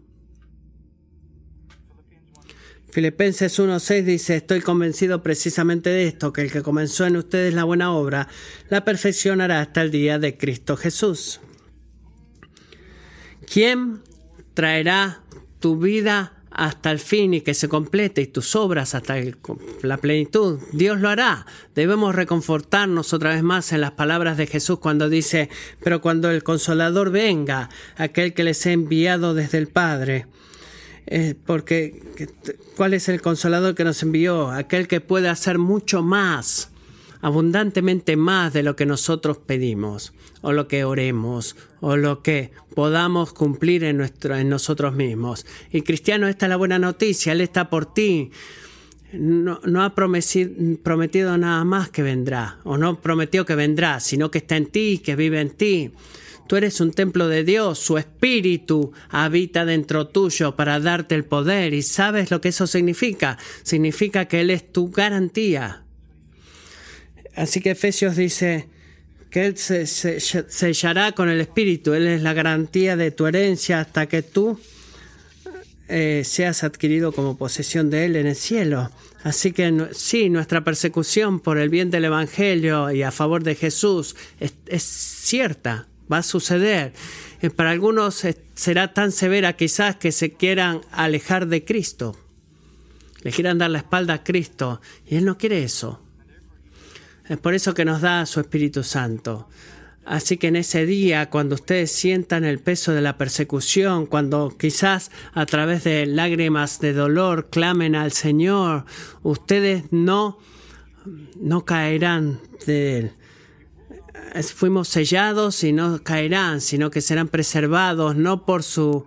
Filipenses 2.97 3.59
1.6 3.59 4.03
dice, 4.05 4.37
estoy 4.37 4.59
convencido 4.61 5.21
precisamente 5.21 5.91
de 5.91 6.07
esto, 6.07 6.33
que 6.33 6.41
el 6.41 6.51
que 6.51 6.63
comenzó 6.63 7.05
en 7.05 7.15
ustedes 7.15 7.53
la 7.53 7.63
buena 7.63 7.93
obra, 7.93 8.27
la 8.69 8.83
perfeccionará 8.85 9.61
hasta 9.61 9.83
el 9.83 9.91
día 9.91 10.17
de 10.17 10.35
Cristo 10.35 10.75
Jesús. 10.75 11.39
¿Quién 13.45 14.01
traerá 14.55 15.21
tu 15.59 15.77
vida 15.77 16.41
hasta 16.49 16.89
el 16.89 16.97
fin 16.97 17.35
y 17.35 17.41
que 17.41 17.53
se 17.53 17.69
complete 17.69 18.21
y 18.21 18.25
tus 18.25 18.55
obras 18.55 18.95
hasta 18.95 19.15
la 19.83 19.97
plenitud? 19.97 20.59
Dios 20.71 20.99
lo 20.99 21.09
hará. 21.09 21.45
Debemos 21.75 22.15
reconfortarnos 22.15 23.13
otra 23.13 23.29
vez 23.29 23.43
más 23.43 23.73
en 23.73 23.81
las 23.81 23.91
palabras 23.91 24.37
de 24.37 24.47
Jesús 24.47 24.79
cuando 24.79 25.07
dice, 25.07 25.51
pero 25.83 26.01
cuando 26.01 26.31
el 26.31 26.41
consolador 26.41 27.11
venga, 27.11 27.69
aquel 27.95 28.33
que 28.33 28.43
les 28.43 28.65
he 28.65 28.71
enviado 28.71 29.35
desde 29.35 29.59
el 29.59 29.67
Padre, 29.67 30.25
eh, 31.07 31.35
porque 31.45 32.01
¿cuál 32.75 32.93
es 32.93 33.09
el 33.09 33.21
consolador 33.21 33.75
que 33.75 33.83
nos 33.83 34.03
envió? 34.03 34.51
Aquel 34.51 34.87
que 34.87 35.01
puede 35.01 35.29
hacer 35.29 35.57
mucho 35.57 36.03
más 36.03 36.69
abundantemente 37.21 38.15
más 38.15 38.53
de 38.53 38.63
lo 38.63 38.75
que 38.75 38.85
nosotros 38.85 39.37
pedimos, 39.37 40.13
o 40.41 40.53
lo 40.53 40.67
que 40.67 40.83
oremos, 40.83 41.55
o 41.79 41.97
lo 41.97 42.21
que 42.21 42.51
podamos 42.75 43.33
cumplir 43.33 43.83
en, 43.83 43.97
nuestro, 43.97 44.35
en 44.35 44.49
nosotros 44.49 44.93
mismos. 44.93 45.45
Y 45.71 45.81
cristiano, 45.81 46.27
esta 46.27 46.45
es 46.45 46.49
la 46.49 46.57
buena 46.57 46.79
noticia, 46.79 47.33
Él 47.33 47.41
está 47.41 47.69
por 47.69 47.93
ti. 47.93 48.31
No, 49.13 49.61
no 49.63 49.83
ha 49.83 49.95
prometido 49.95 51.37
nada 51.37 51.63
más 51.63 51.89
que 51.89 52.03
vendrá, 52.03 52.59
o 52.63 52.77
no 52.77 53.01
prometió 53.01 53.45
que 53.45 53.55
vendrá, 53.55 53.99
sino 53.99 54.29
que 54.29 54.39
está 54.39 54.57
en 54.57 54.67
ti, 54.67 54.99
que 55.03 55.15
vive 55.15 55.39
en 55.39 55.49
ti. 55.51 55.91
Tú 56.47 56.55
eres 56.55 56.79
un 56.79 56.93
templo 56.93 57.27
de 57.27 57.43
Dios, 57.43 57.77
su 57.77 57.97
espíritu 57.97 58.93
habita 59.09 59.65
dentro 59.65 60.07
tuyo 60.07 60.55
para 60.55 60.79
darte 60.79 61.13
el 61.13 61.25
poder. 61.25 61.73
¿Y 61.73 61.81
sabes 61.81 62.31
lo 62.31 62.39
que 62.39 62.49
eso 62.49 62.67
significa? 62.67 63.37
Significa 63.63 64.25
que 64.25 64.39
Él 64.39 64.49
es 64.49 64.71
tu 64.71 64.89
garantía. 64.89 65.83
Así 67.35 67.59
que 67.59 67.71
Efesios 67.71 68.15
dice 68.15 68.67
que 69.29 69.45
Él 69.45 69.57
se, 69.57 69.85
sellará 69.85 71.11
con 71.11 71.29
el 71.29 71.41
Espíritu. 71.41 71.93
Él 71.93 72.07
es 72.07 72.21
la 72.21 72.33
garantía 72.33 72.95
de 72.95 73.11
tu 73.11 73.27
herencia 73.27 73.81
hasta 73.81 74.07
que 74.07 74.23
tú 74.23 74.57
eh, 75.89 76.23
seas 76.25 76.63
adquirido 76.63 77.11
como 77.11 77.37
posesión 77.37 77.89
de 77.89 78.05
Él 78.05 78.15
en 78.15 78.27
el 78.27 78.35
cielo. 78.35 78.89
Así 79.23 79.51
que 79.51 79.89
sí, 79.91 80.29
nuestra 80.29 80.63
persecución 80.63 81.41
por 81.41 81.57
el 81.57 81.67
bien 81.67 81.91
del 81.91 82.05
Evangelio 82.05 82.89
y 82.91 83.03
a 83.03 83.11
favor 83.11 83.43
de 83.43 83.55
Jesús 83.55 84.15
es, 84.39 84.53
es 84.67 84.83
cierta, 84.83 85.87
va 86.11 86.19
a 86.19 86.23
suceder. 86.23 86.93
Eh, 87.41 87.49
para 87.49 87.71
algunos 87.71 88.23
será 88.53 88.93
tan 88.93 89.11
severa 89.11 89.53
quizás 89.53 89.95
que 89.95 90.11
se 90.11 90.33
quieran 90.33 90.81
alejar 90.91 91.47
de 91.47 91.63
Cristo, 91.63 92.17
le 93.21 93.31
quieran 93.31 93.57
dar 93.57 93.69
la 93.69 93.79
espalda 93.79 94.15
a 94.15 94.23
Cristo, 94.23 94.81
y 95.05 95.15
Él 95.17 95.25
no 95.25 95.37
quiere 95.37 95.63
eso. 95.63 96.01
Es 97.27 97.37
por 97.37 97.53
eso 97.53 97.73
que 97.73 97.85
nos 97.85 98.01
da 98.01 98.25
su 98.25 98.39
Espíritu 98.39 98.83
Santo. 98.83 99.49
Así 100.07 100.37
que 100.37 100.47
en 100.47 100.55
ese 100.55 100.85
día, 100.85 101.29
cuando 101.29 101.55
ustedes 101.55 101.91
sientan 101.91 102.45
el 102.45 102.59
peso 102.59 102.93
de 102.93 103.01
la 103.01 103.17
persecución, 103.17 104.05
cuando 104.05 104.55
quizás 104.57 105.11
a 105.33 105.45
través 105.45 105.83
de 105.83 106.05
lágrimas 106.05 106.79
de 106.79 106.93
dolor 106.93 107.49
clamen 107.49 107.93
al 107.93 108.13
Señor, 108.13 108.85
ustedes 109.21 109.91
no, 109.91 110.39
no 111.35 111.65
caerán 111.65 112.39
de 112.65 112.99
Él. 112.99 113.11
Fuimos 114.55 114.87
sellados 114.87 115.63
y 115.63 115.73
no 115.73 116.03
caerán, 116.03 116.61
sino 116.61 116.91
que 116.91 117.01
serán 117.01 117.27
preservados, 117.27 118.15
no 118.15 118.45
por 118.45 118.63
su 118.63 119.05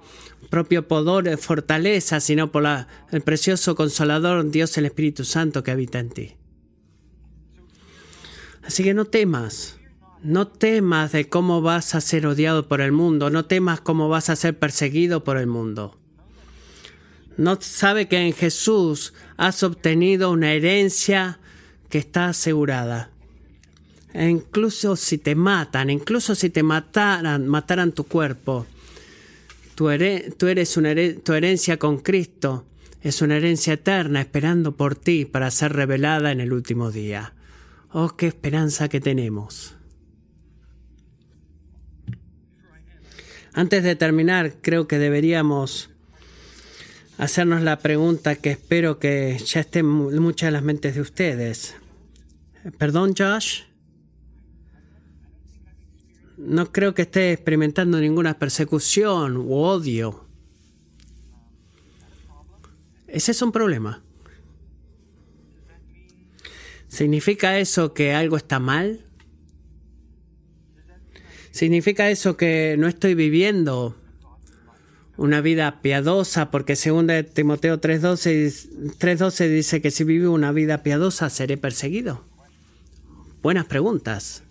propio 0.50 0.88
poder, 0.88 1.38
fortaleza, 1.38 2.20
sino 2.20 2.50
por 2.50 2.64
la, 2.64 2.88
el 3.12 3.20
precioso 3.20 3.74
consolador 3.74 4.50
Dios 4.50 4.76
el 4.78 4.86
Espíritu 4.86 5.24
Santo 5.24 5.62
que 5.62 5.70
habita 5.70 5.98
en 5.98 6.10
ti. 6.10 6.36
Así 8.62 8.82
que 8.82 8.94
no 8.94 9.04
temas. 9.04 9.76
No 10.22 10.48
temas 10.48 11.12
de 11.12 11.28
cómo 11.28 11.62
vas 11.62 11.94
a 11.94 12.00
ser 12.00 12.26
odiado 12.26 12.68
por 12.68 12.80
el 12.80 12.92
mundo. 12.92 13.30
No 13.30 13.46
temas 13.46 13.80
cómo 13.80 14.08
vas 14.08 14.28
a 14.28 14.36
ser 14.36 14.58
perseguido 14.58 15.24
por 15.24 15.38
el 15.38 15.46
mundo. 15.46 15.98
No 17.36 17.58
sabe 17.60 18.06
que 18.06 18.18
en 18.18 18.34
Jesús 18.34 19.14
has 19.38 19.62
obtenido 19.62 20.30
una 20.30 20.52
herencia 20.52 21.40
que 21.88 21.98
está 21.98 22.26
asegurada. 22.26 23.10
E 24.12 24.28
incluso 24.28 24.96
si 24.96 25.18
te 25.18 25.34
matan, 25.34 25.90
incluso 25.90 26.34
si 26.34 26.50
te 26.50 26.62
mataran, 26.62 27.46
mataran 27.46 27.92
tu 27.92 28.04
cuerpo, 28.04 28.66
tu, 29.74 29.88
eres 29.88 30.76
una 30.76 30.94
tu 31.24 31.32
herencia 31.32 31.78
con 31.78 31.98
Cristo 31.98 32.66
es 33.02 33.22
una 33.22 33.36
herencia 33.36 33.74
eterna 33.74 34.20
esperando 34.20 34.76
por 34.76 34.94
ti 34.94 35.24
para 35.24 35.50
ser 35.50 35.72
revelada 35.72 36.32
en 36.32 36.40
el 36.40 36.52
último 36.52 36.90
día. 36.90 37.32
Oh, 37.92 38.16
qué 38.16 38.26
esperanza 38.26 38.88
que 38.88 39.00
tenemos. 39.00 39.74
Antes 43.52 43.82
de 43.82 43.96
terminar, 43.96 44.54
creo 44.60 44.86
que 44.86 44.98
deberíamos 44.98 45.90
hacernos 47.18 47.62
la 47.62 47.78
pregunta 47.78 48.36
que 48.36 48.50
espero 48.50 48.98
que 48.98 49.38
ya 49.44 49.60
esté 49.60 49.80
en 49.80 49.86
muchas 49.86 50.48
de 50.48 50.52
las 50.52 50.62
mentes 50.62 50.94
de 50.94 51.00
ustedes. 51.00 51.74
Perdón, 52.78 53.14
Josh. 53.16 53.62
No 56.42 56.72
creo 56.72 56.94
que 56.94 57.02
esté 57.02 57.32
experimentando 57.32 58.00
ninguna 58.00 58.38
persecución 58.38 59.36
u 59.36 59.52
odio. 59.52 60.24
Ese 63.06 63.32
es 63.32 63.42
un 63.42 63.52
problema. 63.52 64.02
¿Significa 66.88 67.58
eso 67.58 67.92
que 67.92 68.14
algo 68.14 68.38
está 68.38 68.58
mal? 68.58 69.04
¿Significa 71.50 72.08
eso 72.08 72.38
que 72.38 72.76
no 72.78 72.88
estoy 72.88 73.14
viviendo 73.14 73.94
una 75.18 75.42
vida 75.42 75.82
piadosa? 75.82 76.50
Porque 76.50 76.74
según 76.74 77.08
Timoteo 77.34 77.78
3.12 77.80 79.48
dice 79.48 79.82
que 79.82 79.90
si 79.90 80.04
vivo 80.04 80.32
una 80.32 80.52
vida 80.52 80.82
piadosa 80.82 81.28
seré 81.28 81.58
perseguido. 81.58 82.24
Buenas 83.42 83.66
preguntas. 83.66 84.42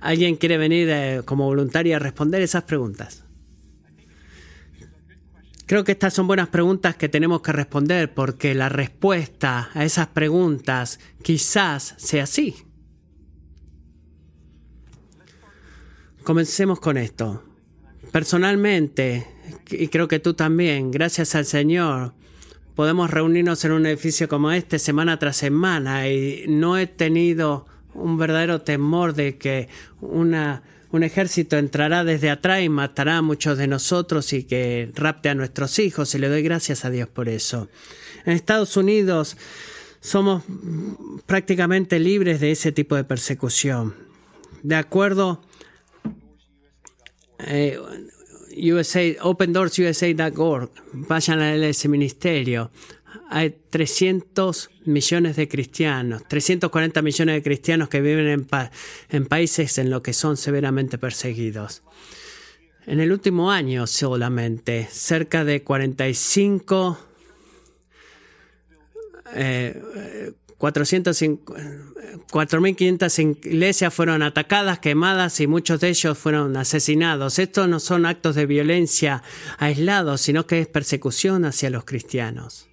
¿Alguien 0.00 0.36
quiere 0.36 0.56
venir 0.56 0.88
eh, 0.90 1.22
como 1.24 1.44
voluntaria 1.44 1.96
a 1.96 1.98
responder 1.98 2.42
esas 2.42 2.64
preguntas? 2.64 3.24
Creo 5.66 5.84
que 5.84 5.92
estas 5.92 6.14
son 6.14 6.26
buenas 6.26 6.48
preguntas 6.48 6.96
que 6.96 7.08
tenemos 7.08 7.42
que 7.42 7.52
responder 7.52 8.12
porque 8.12 8.54
la 8.54 8.68
respuesta 8.68 9.70
a 9.72 9.84
esas 9.84 10.08
preguntas 10.08 10.98
quizás 11.22 11.94
sea 11.96 12.26
sí. 12.26 12.56
Comencemos 16.24 16.80
con 16.80 16.96
esto. 16.96 17.44
Personalmente, 18.10 19.26
y 19.70 19.86
creo 19.88 20.08
que 20.08 20.18
tú 20.18 20.34
también, 20.34 20.90
gracias 20.90 21.36
al 21.36 21.44
Señor, 21.44 22.14
podemos 22.74 23.10
reunirnos 23.10 23.64
en 23.64 23.72
un 23.72 23.86
edificio 23.86 24.28
como 24.28 24.50
este 24.50 24.78
semana 24.78 25.18
tras 25.18 25.36
semana 25.36 26.08
y 26.08 26.46
no 26.48 26.78
he 26.78 26.88
tenido 26.88 27.66
un 28.00 28.18
verdadero 28.18 28.60
temor 28.60 29.14
de 29.14 29.36
que 29.36 29.68
una 30.00 30.62
un 30.92 31.04
ejército 31.04 31.56
entrará 31.56 32.04
desde 32.04 32.30
atrás 32.30 32.62
y 32.62 32.68
matará 32.68 33.18
a 33.18 33.22
muchos 33.22 33.58
de 33.58 33.68
nosotros 33.68 34.32
y 34.32 34.44
que 34.44 34.90
rapte 34.94 35.28
a 35.28 35.34
nuestros 35.34 35.78
hijos 35.78 36.14
y 36.14 36.18
le 36.18 36.28
doy 36.28 36.42
gracias 36.42 36.84
a 36.84 36.90
Dios 36.90 37.08
por 37.08 37.28
eso. 37.28 37.68
En 38.24 38.32
Estados 38.32 38.76
Unidos 38.76 39.36
somos 40.00 40.42
prácticamente 41.26 42.00
libres 42.00 42.40
de 42.40 42.50
ese 42.50 42.72
tipo 42.72 42.96
de 42.96 43.04
persecución. 43.04 43.94
De 44.62 44.74
acuerdo, 44.74 45.42
eh, 47.38 47.78
USA, 48.56 49.00
OpenDoorsUSA.org, 49.22 50.70
vayan 50.92 51.38
a 51.38 51.54
ese 51.54 51.88
ministerio. 51.88 52.70
Hay 53.32 53.56
300 53.70 54.70
millones 54.86 55.36
de 55.36 55.48
cristianos, 55.48 56.24
340 56.26 57.00
millones 57.00 57.36
de 57.36 57.42
cristianos 57.44 57.88
que 57.88 58.00
viven 58.00 58.48
en, 59.08 59.26
países 59.26 59.78
en 59.78 59.88
los 59.88 60.02
que 60.02 60.12
son 60.12 60.36
severamente 60.36 60.98
perseguidos. 60.98 61.84
En 62.86 62.98
el 62.98 63.12
último 63.12 63.52
año 63.52 63.86
solamente, 63.86 64.88
cerca 64.90 65.44
de 65.44 65.62
45 65.62 66.98
eh, 69.32 69.80
4.500 70.58 73.46
iglesias 73.46 73.94
fueron 73.94 74.22
atacadas, 74.22 74.80
quemadas 74.80 75.40
y 75.40 75.46
muchos 75.46 75.78
de 75.78 75.90
ellos 75.90 76.18
fueron 76.18 76.56
asesinados. 76.56 77.38
Estos 77.38 77.68
no 77.68 77.78
son 77.78 78.06
actos 78.06 78.34
de 78.34 78.46
violencia 78.46 79.22
aislados, 79.58 80.20
sino 80.20 80.48
que 80.48 80.58
es 80.60 80.66
persecución 80.66 81.44
hacia 81.44 81.70
los 81.70 81.84
cristianos. 81.84 82.69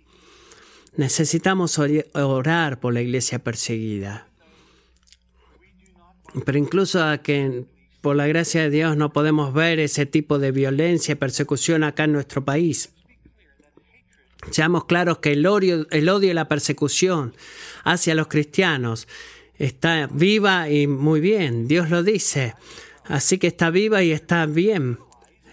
Necesitamos 0.97 1.79
orar 2.13 2.79
por 2.79 2.93
la 2.93 3.01
iglesia 3.01 3.39
perseguida. 3.39 4.27
Pero 6.43 6.57
incluso 6.57 7.03
a 7.03 7.19
que 7.19 7.65
por 8.01 8.15
la 8.15 8.27
gracia 8.27 8.63
de 8.63 8.69
Dios 8.69 8.97
no 8.97 9.13
podemos 9.13 9.53
ver 9.53 9.79
ese 9.79 10.05
tipo 10.05 10.39
de 10.39 10.51
violencia 10.51 11.13
y 11.13 11.15
persecución 11.15 11.83
acá 11.83 12.05
en 12.05 12.13
nuestro 12.13 12.43
país. 12.43 12.93
Seamos 14.51 14.85
claros 14.85 15.19
que 15.19 15.33
el 15.33 15.45
odio, 15.45 15.87
el 15.91 16.09
odio 16.09 16.31
y 16.31 16.33
la 16.33 16.47
persecución 16.47 17.33
hacia 17.83 18.15
los 18.15 18.27
cristianos 18.27 19.07
está 19.55 20.07
viva 20.11 20.69
y 20.69 20.87
muy 20.87 21.19
bien, 21.19 21.67
Dios 21.67 21.89
lo 21.89 22.03
dice. 22.03 22.55
Así 23.03 23.37
que 23.37 23.47
está 23.47 23.69
viva 23.69 24.03
y 24.03 24.11
está 24.11 24.45
bien. 24.45 24.99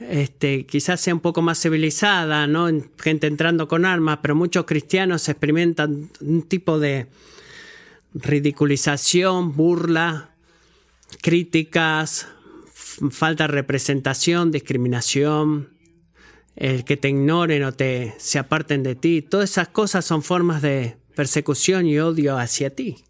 Este, 0.09 0.67
quizás 0.67 1.01
sea 1.01 1.15
un 1.15 1.21
poco 1.21 1.41
más 1.43 1.61
civilizada, 1.61 2.47
¿no? 2.47 2.69
Gente 2.99 3.27
entrando 3.27 3.69
con 3.69 3.85
armas, 3.85 4.19
pero 4.23 4.35
muchos 4.35 4.65
cristianos 4.65 5.29
experimentan 5.29 6.11
un 6.21 6.43
tipo 6.43 6.79
de 6.79 7.07
ridiculización, 8.15 9.57
burla, 9.57 10.31
críticas, 11.23 12.29
falta 13.11 13.45
de 13.45 13.49
representación, 13.49 14.51
discriminación, 14.51 15.71
el 16.57 16.85
que 16.85 16.97
te 16.97 17.09
ignoren 17.09 17.65
o 17.65 17.73
te 17.73 18.15
se 18.19 18.39
aparten 18.39 18.83
de 18.83 18.95
ti. 18.95 19.23
Todas 19.23 19.51
esas 19.51 19.69
cosas 19.69 20.05
son 20.05 20.23
formas 20.23 20.63
de 20.63 20.97
persecución 21.17 21.87
y 21.87 21.99
odio 21.99 22.39
hacia 22.39 22.71
ti. 22.71 23.05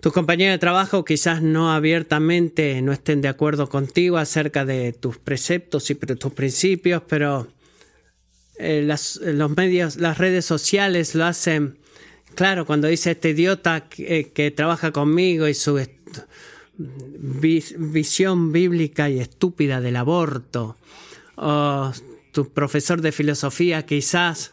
Tus 0.00 0.12
compañeros 0.12 0.54
de 0.54 0.58
trabajo 0.58 1.04
quizás 1.04 1.42
no 1.42 1.72
abiertamente 1.72 2.80
no 2.82 2.92
estén 2.92 3.22
de 3.22 3.28
acuerdo 3.28 3.68
contigo 3.68 4.18
acerca 4.18 4.64
de 4.64 4.92
tus 4.92 5.18
preceptos 5.18 5.90
y 5.90 5.94
tus 5.94 6.32
principios, 6.32 7.02
pero 7.08 7.48
eh, 8.58 8.82
los 8.82 9.56
medios, 9.56 9.96
las 9.96 10.18
redes 10.18 10.44
sociales 10.44 11.14
lo 11.14 11.24
hacen. 11.24 11.78
Claro 12.34 12.66
cuando 12.66 12.88
dice 12.88 13.12
este 13.12 13.30
idiota 13.30 13.88
que, 13.88 14.30
que 14.32 14.50
trabaja 14.50 14.92
conmigo 14.92 15.48
y 15.48 15.54
su 15.54 15.80
visión 16.76 18.52
bíblica 18.52 19.08
y 19.08 19.20
estúpida 19.20 19.80
del 19.80 19.96
aborto, 19.96 20.76
o 21.36 21.90
tu 22.32 22.52
profesor 22.52 23.00
de 23.00 23.12
filosofía 23.12 23.86
quizás 23.86 24.52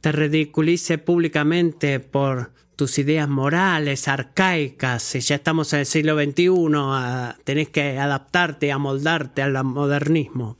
te 0.00 0.10
ridiculice 0.10 0.96
públicamente 0.96 2.00
por 2.00 2.50
tus 2.76 2.98
ideas 2.98 3.28
morales, 3.28 4.08
arcaicas, 4.08 5.02
si 5.02 5.20
ya 5.20 5.36
estamos 5.36 5.72
en 5.72 5.80
el 5.80 5.86
siglo 5.86 6.16
XXI, 6.16 7.42
tenés 7.44 7.68
que 7.68 7.98
adaptarte, 7.98 8.72
amoldarte 8.72 9.42
al 9.42 9.62
modernismo. 9.64 10.56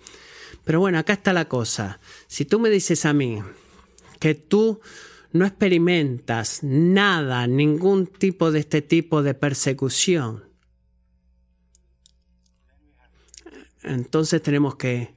Pero 0.65 0.81
bueno, 0.81 0.99
acá 0.99 1.15
está 1.15 1.33
la 1.33 1.49
cosa. 1.49 2.01
Si 2.27 2.45
tú 2.45 2.59
me 2.59 2.71
dices 2.71 3.05
a 3.05 3.13
mí 3.13 3.43
que 4.21 4.35
tú 4.35 4.81
no 5.33 5.45
experimentas 5.45 6.61
nada, 6.63 7.47
ningún 7.47 8.07
tipo 8.07 8.53
de 8.53 8.61
este 8.61 8.81
tipo 8.81 9.23
de 9.23 9.35
persecución, 9.35 10.45
entonces 13.83 14.41
tenemos 14.41 14.77
que 14.77 15.15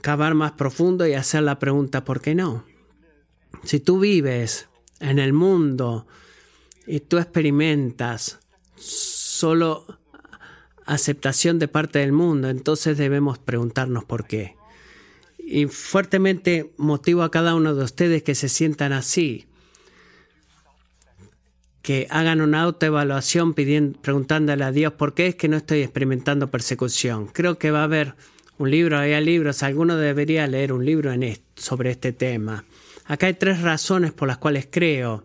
cavar 0.00 0.34
más 0.34 0.52
profundo 0.52 1.06
y 1.06 1.12
hacer 1.14 1.42
la 1.42 1.58
pregunta, 1.58 2.04
¿por 2.04 2.22
qué 2.22 2.34
no? 2.34 2.64
Si 3.64 3.80
tú 3.80 3.98
vives 3.98 4.69
en 5.00 5.18
el 5.18 5.32
mundo 5.32 6.06
y 6.86 7.00
tú 7.00 7.18
experimentas 7.18 8.38
solo 8.76 9.86
aceptación 10.86 11.58
de 11.58 11.68
parte 11.68 12.00
del 12.00 12.12
mundo, 12.12 12.48
entonces 12.48 12.98
debemos 12.98 13.38
preguntarnos 13.38 14.04
por 14.04 14.26
qué. 14.26 14.56
Y 15.38 15.66
fuertemente 15.66 16.72
motivo 16.76 17.22
a 17.22 17.30
cada 17.30 17.54
uno 17.54 17.74
de 17.74 17.84
ustedes 17.84 18.22
que 18.22 18.34
se 18.34 18.48
sientan 18.48 18.92
así, 18.92 19.46
que 21.82 22.06
hagan 22.10 22.40
una 22.40 22.62
autoevaluación 22.62 23.54
preguntándole 23.54 24.64
a 24.64 24.72
Dios 24.72 24.92
por 24.92 25.14
qué 25.14 25.28
es 25.28 25.34
que 25.34 25.48
no 25.48 25.56
estoy 25.56 25.82
experimentando 25.82 26.50
persecución. 26.50 27.26
Creo 27.26 27.58
que 27.58 27.70
va 27.70 27.80
a 27.80 27.84
haber 27.84 28.14
un 28.58 28.70
libro, 28.70 28.98
hay 28.98 29.24
libros, 29.24 29.62
alguno 29.62 29.96
debería 29.96 30.46
leer 30.46 30.72
un 30.72 30.84
libro 30.84 31.12
en 31.12 31.38
sobre 31.54 31.90
este 31.90 32.12
tema. 32.12 32.64
Acá 33.10 33.26
hay 33.26 33.34
tres 33.34 33.60
razones 33.60 34.12
por 34.12 34.28
las 34.28 34.38
cuales 34.38 34.68
creo. 34.70 35.24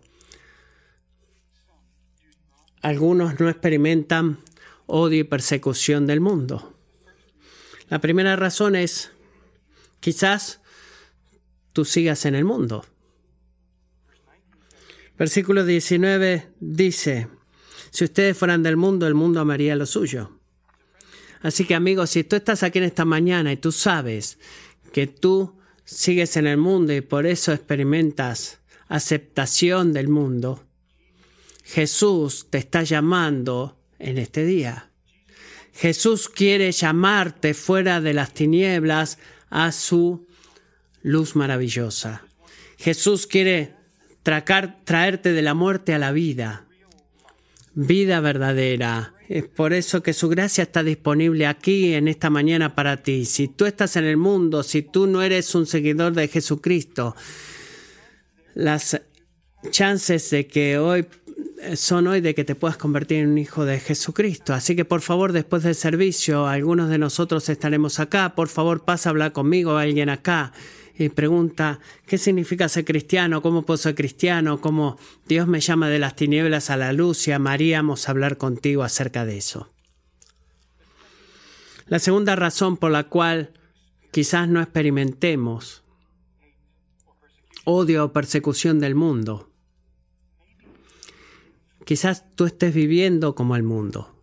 Algunos 2.82 3.38
no 3.38 3.48
experimentan 3.48 4.40
odio 4.86 5.20
y 5.20 5.22
persecución 5.22 6.04
del 6.04 6.20
mundo. 6.20 6.76
La 7.88 8.00
primera 8.00 8.34
razón 8.34 8.74
es, 8.74 9.12
quizás 10.00 10.60
tú 11.72 11.84
sigas 11.84 12.24
en 12.24 12.34
el 12.34 12.44
mundo. 12.44 12.84
Versículo 15.16 15.64
19 15.64 16.54
dice, 16.58 17.28
si 17.92 18.02
ustedes 18.02 18.36
fueran 18.36 18.64
del 18.64 18.76
mundo, 18.76 19.06
el 19.06 19.14
mundo 19.14 19.38
amaría 19.38 19.76
lo 19.76 19.86
suyo. 19.86 20.40
Así 21.40 21.64
que 21.64 21.76
amigos, 21.76 22.10
si 22.10 22.24
tú 22.24 22.34
estás 22.34 22.64
aquí 22.64 22.78
en 22.78 22.84
esta 22.84 23.04
mañana 23.04 23.52
y 23.52 23.56
tú 23.56 23.70
sabes 23.70 24.40
que 24.92 25.06
tú 25.06 25.55
sigues 25.86 26.36
en 26.36 26.46
el 26.46 26.58
mundo 26.58 26.92
y 26.92 27.00
por 27.00 27.24
eso 27.26 27.52
experimentas 27.52 28.58
aceptación 28.88 29.92
del 29.94 30.08
mundo, 30.08 30.62
Jesús 31.64 32.48
te 32.50 32.58
está 32.58 32.82
llamando 32.82 33.78
en 33.98 34.18
este 34.18 34.44
día. 34.44 34.90
Jesús 35.72 36.28
quiere 36.28 36.70
llamarte 36.72 37.54
fuera 37.54 38.00
de 38.00 38.14
las 38.14 38.32
tinieblas 38.32 39.18
a 39.50 39.72
su 39.72 40.26
luz 41.02 41.36
maravillosa. 41.36 42.24
Jesús 42.78 43.26
quiere 43.26 43.74
traerte 44.22 45.32
de 45.32 45.42
la 45.42 45.54
muerte 45.54 45.94
a 45.94 45.98
la 45.98 46.12
vida, 46.12 46.65
vida 47.76 48.20
verdadera. 48.20 49.14
Es 49.28 49.44
por 49.44 49.72
eso 49.72 50.02
que 50.02 50.14
su 50.14 50.28
gracia 50.28 50.62
está 50.62 50.82
disponible 50.82 51.46
aquí 51.46 51.94
en 51.94 52.08
esta 52.08 52.30
mañana 52.30 52.74
para 52.74 53.02
ti. 53.02 53.26
Si 53.26 53.48
tú 53.48 53.66
estás 53.66 53.96
en 53.96 54.04
el 54.04 54.16
mundo, 54.16 54.62
si 54.62 54.82
tú 54.82 55.06
no 55.06 55.22
eres 55.22 55.54
un 55.54 55.66
seguidor 55.66 56.14
de 56.14 56.26
Jesucristo, 56.26 57.14
las 58.54 59.00
chances 59.70 60.30
de 60.30 60.46
que 60.46 60.78
hoy 60.78 61.06
son 61.74 62.06
hoy 62.06 62.20
de 62.20 62.34
que 62.34 62.44
te 62.44 62.54
puedas 62.54 62.76
convertir 62.78 63.18
en 63.18 63.28
un 63.28 63.38
hijo 63.38 63.64
de 63.64 63.78
Jesucristo. 63.78 64.54
Así 64.54 64.74
que 64.74 64.84
por 64.84 65.02
favor, 65.02 65.32
después 65.32 65.62
del 65.62 65.74
servicio, 65.74 66.46
algunos 66.46 66.88
de 66.88 66.98
nosotros 66.98 67.48
estaremos 67.50 68.00
acá. 68.00 68.34
Por 68.34 68.48
favor, 68.48 68.84
pasa 68.84 69.08
a 69.08 69.10
hablar 69.10 69.32
conmigo, 69.32 69.76
alguien 69.76 70.08
acá 70.08 70.52
y 70.98 71.08
pregunta, 71.10 71.80
¿qué 72.06 72.16
significa 72.16 72.68
ser 72.68 72.84
cristiano? 72.84 73.42
¿Cómo 73.42 73.62
puedo 73.62 73.76
ser 73.76 73.94
cristiano? 73.94 74.60
¿Cómo 74.60 74.98
Dios 75.26 75.46
me 75.46 75.60
llama 75.60 75.90
de 75.90 75.98
las 75.98 76.16
tinieblas 76.16 76.70
a 76.70 76.76
la 76.76 76.92
luz? 76.92 77.28
Y 77.28 77.32
amaríamos 77.32 78.08
hablar 78.08 78.38
contigo 78.38 78.82
acerca 78.82 79.26
de 79.26 79.36
eso. 79.36 79.68
La 81.86 81.98
segunda 81.98 82.34
razón 82.34 82.78
por 82.78 82.90
la 82.90 83.04
cual 83.04 83.52
quizás 84.10 84.48
no 84.48 84.60
experimentemos 84.62 85.84
odio 87.64 88.04
o 88.04 88.12
persecución 88.12 88.78
del 88.80 88.94
mundo. 88.94 89.50
Quizás 91.84 92.24
tú 92.34 92.46
estés 92.46 92.72
viviendo 92.72 93.34
como 93.34 93.54
el 93.54 93.62
mundo. 93.62 94.14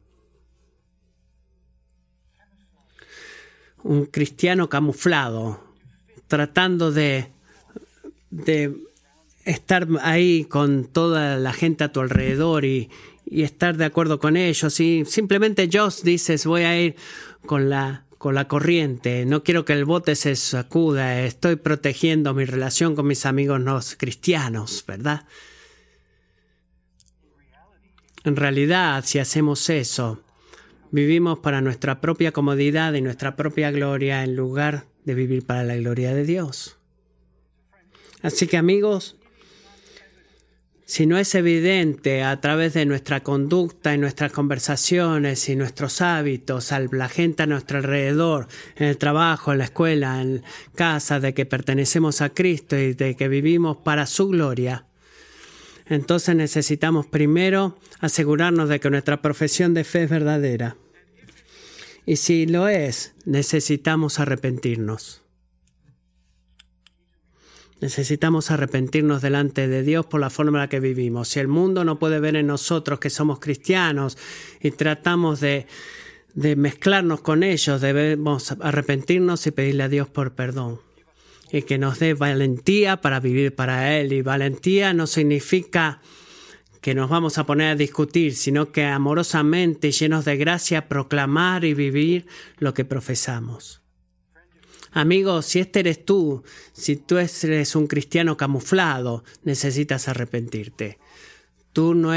Un 3.84 4.06
cristiano 4.06 4.70
camuflado, 4.70 5.73
tratando 6.34 6.92
de, 6.92 7.28
de 8.32 8.76
estar 9.46 9.88
ahí 10.02 10.46
con 10.46 10.86
toda 10.86 11.38
la 11.38 11.54
gente 11.54 11.84
a 11.84 11.92
tu 11.92 12.00
alrededor 12.00 12.66
y, 12.66 12.90
y 13.24 13.44
estar 13.44 13.78
de 13.78 13.86
acuerdo 13.86 14.18
con 14.18 14.36
ellos. 14.36 14.80
Y 14.80 15.06
simplemente 15.06 15.70
Josh 15.72 16.02
dices, 16.02 16.48
voy 16.48 16.64
a 16.64 16.82
ir 16.82 16.96
con 17.46 17.70
la, 17.70 18.06
con 18.18 18.34
la 18.34 18.48
corriente, 18.48 19.28
no 19.28 19.44
quiero 19.44 19.64
que 19.64 19.74
el 19.74 19.86
bote 19.86 20.16
se 20.16 20.36
sacuda, 20.36 21.22
estoy 21.22 21.56
protegiendo 21.56 22.34
mi 22.34 22.46
relación 22.46 22.96
con 22.96 23.06
mis 23.06 23.28
amigos 23.28 23.62
no 23.62 23.80
cristianos, 24.00 24.84
¿verdad? 24.88 25.28
En 28.24 28.36
realidad, 28.36 29.04
si 29.06 29.20
hacemos 29.20 29.70
eso, 29.70 30.24
vivimos 30.90 31.38
para 31.38 31.62
nuestra 31.62 32.02
propia 32.02 32.32
comodidad 32.32 32.94
y 32.96 33.02
nuestra 33.02 33.36
propia 33.36 33.70
gloria 33.70 34.24
en 34.24 34.36
lugar 34.36 34.92
de 35.06 35.14
vivir 35.14 35.46
para 35.46 35.64
la 35.64 35.76
gloria 35.76 36.14
de 36.14 36.26
Dios. 36.26 36.78
Así 38.22 38.48
que 38.48 38.58
amigos, 38.58 39.18
si 40.86 41.06
no 41.06 41.18
es 41.18 41.34
evidente 41.36 42.24
a 42.24 42.40
través 42.40 42.74
de 42.74 42.86
nuestra 42.86 43.22
conducta 43.22 43.94
y 43.94 43.98
nuestras 43.98 44.32
conversaciones 44.32 45.50
y 45.50 45.56
nuestros 45.56 46.02
hábitos 46.02 46.72
a 46.72 46.80
la 46.80 47.10
gente 47.10 47.44
a 47.44 47.48
nuestro 47.48 47.80
alrededor, 47.80 48.48
en 48.76 48.88
el 48.88 48.98
trabajo, 48.98 49.52
en 49.52 49.58
la 49.58 49.64
escuela, 49.66 50.22
en 50.22 50.44
casa, 50.76 51.20
de 51.20 51.34
que 51.34 51.46
pertenecemos 51.46 52.22
a 52.22 52.30
Cristo 52.30 52.78
y 52.78 52.94
de 52.94 53.16
que 53.16 53.28
vivimos 53.28 53.78
para 53.78 54.06
su 54.06 54.28
gloria, 54.28 54.86
entonces 55.88 56.36
necesitamos 56.36 57.08
primero 57.08 57.78
asegurarnos 58.00 58.70
de 58.70 58.80
que 58.80 58.90
nuestra 58.90 59.22
profesión 59.22 59.74
de 59.74 59.84
fe 59.84 60.04
es 60.04 60.10
verdadera. 60.10 60.78
Y 62.06 62.18
si 62.18 62.46
lo 62.46 62.68
es, 62.68 63.14
necesitamos 63.26 64.20
arrepentirnos. 64.20 65.22
Necesitamos 67.80 68.52
arrepentirnos 68.52 69.22
delante 69.22 69.68
de 69.68 69.84
Dios 69.84 70.06
por 70.06 70.22
la 70.22 70.30
forma 70.30 70.58
en 70.58 70.62
la 70.64 70.70
que 70.70 70.80
vivimos. 70.80 71.30
Si 71.30 71.40
el 71.40 71.48
mundo 71.48 71.84
no 71.84 72.00
puede 72.00 72.20
ver 72.20 72.36
en 72.36 72.48
nosotros 72.48 73.00
que 73.00 73.10
somos 73.10 73.40
cristianos 73.40 74.18
y 74.62 74.72
tratamos 74.72 75.42
de, 75.42 75.68
de 76.34 76.56
mezclarnos 76.56 77.22
con 77.22 77.44
ellos, 77.44 77.82
debemos 77.82 78.52
arrepentirnos 78.62 79.46
y 79.48 79.52
pedirle 79.52 79.84
a 79.84 79.90
Dios 79.90 80.10
por 80.10 80.34
perdón 80.34 80.80
y 81.54 81.62
que 81.62 81.78
nos 81.78 82.00
dé 82.00 82.16
valentía 82.16 83.00
para 83.00 83.20
vivir 83.20 83.54
para 83.54 83.98
Él. 83.98 84.12
Y 84.12 84.24
valentía 84.24 84.94
no 84.94 85.06
significa 85.06 86.02
que 86.84 86.94
nos 86.94 87.10
vamos 87.10 87.38
a 87.38 87.46
poner 87.46 87.70
a 87.70 87.76
discutir, 87.78 88.36
sino 88.36 88.74
que 88.74 88.84
amorosamente, 88.84 89.94
llenos 89.94 90.26
de 90.26 90.36
gracia, 90.36 90.90
proclamar 90.90 91.64
y 91.64 91.74
vivir 91.74 92.28
lo 92.58 92.74
que 92.74 92.84
profesamos. 92.84 93.82
Amigos, 94.92 95.46
si 95.46 95.60
este 95.60 95.80
eres 95.80 96.04
tú, 96.04 96.44
si 96.74 96.98
tú 96.98 97.20
eres 97.20 97.76
un 97.78 97.88
cristiano 97.88 98.36
camuflado, 98.36 99.24
necesitas 99.44 100.10
arrepentirte. 100.10 101.00
Tú 101.72 101.96
no 101.96 102.12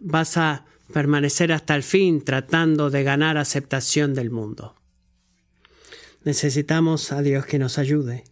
vas 0.00 0.36
a 0.38 0.66
permanecer 0.92 1.52
hasta 1.52 1.76
el 1.76 1.84
fin 1.84 2.24
tratando 2.24 2.90
de 2.90 3.04
ganar 3.04 3.38
aceptación 3.38 4.12
del 4.12 4.32
mundo. 4.32 4.74
Necesitamos 6.24 7.12
a 7.12 7.22
Dios 7.22 7.46
que 7.46 7.60
nos 7.60 7.78
ayude. 7.78 8.24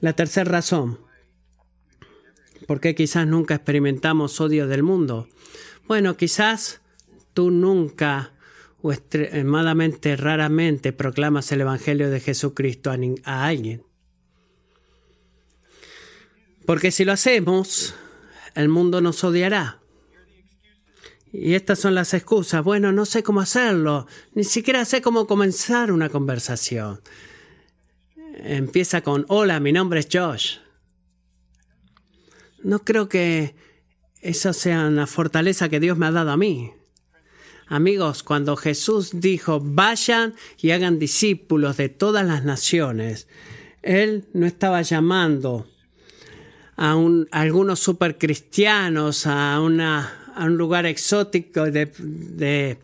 La 0.00 0.12
tercera 0.12 0.50
razón, 0.50 1.00
¿por 2.66 2.80
qué 2.80 2.94
quizás 2.94 3.26
nunca 3.26 3.56
experimentamos 3.56 4.40
odio 4.40 4.68
del 4.68 4.82
mundo? 4.82 5.28
Bueno, 5.86 6.16
quizás 6.16 6.80
tú 7.34 7.50
nunca 7.50 8.32
o 8.80 8.92
extremadamente 8.92 10.16
raramente 10.16 10.92
proclamas 10.92 11.50
el 11.50 11.62
Evangelio 11.62 12.10
de 12.10 12.20
Jesucristo 12.20 12.90
a, 12.90 12.98
a 13.24 13.46
alguien. 13.46 13.82
Porque 16.64 16.90
si 16.92 17.04
lo 17.04 17.12
hacemos, 17.12 17.94
el 18.54 18.68
mundo 18.68 19.00
nos 19.00 19.24
odiará. 19.24 19.80
Y 21.32 21.54
estas 21.54 21.78
son 21.78 21.94
las 21.94 22.14
excusas. 22.14 22.62
Bueno, 22.62 22.92
no 22.92 23.04
sé 23.04 23.22
cómo 23.22 23.40
hacerlo. 23.40 24.06
Ni 24.34 24.44
siquiera 24.44 24.84
sé 24.84 25.02
cómo 25.02 25.26
comenzar 25.26 25.90
una 25.90 26.08
conversación. 26.08 27.00
Empieza 28.38 29.02
con, 29.02 29.24
hola, 29.28 29.60
mi 29.60 29.72
nombre 29.72 30.00
es 30.00 30.08
Josh. 30.12 30.56
No 32.62 32.80
creo 32.80 33.08
que 33.08 33.54
esa 34.20 34.52
sea 34.52 34.86
una 34.86 35.06
fortaleza 35.06 35.68
que 35.68 35.80
Dios 35.80 35.98
me 35.98 36.06
ha 36.06 36.10
dado 36.10 36.30
a 36.30 36.36
mí. 36.36 36.72
Amigos, 37.66 38.22
cuando 38.22 38.56
Jesús 38.56 39.10
dijo, 39.20 39.60
vayan 39.60 40.34
y 40.60 40.70
hagan 40.70 40.98
discípulos 40.98 41.76
de 41.76 41.88
todas 41.88 42.26
las 42.26 42.44
naciones, 42.44 43.28
Él 43.82 44.26
no 44.32 44.46
estaba 44.46 44.80
llamando 44.82 45.68
a, 46.76 46.96
un, 46.96 47.28
algunos 47.30 47.80
supercristianos 47.80 49.26
a 49.26 49.60
una 49.60 50.18
a 50.38 50.44
un 50.44 50.56
lugar 50.56 50.86
exótico 50.86 51.64
de, 51.64 52.78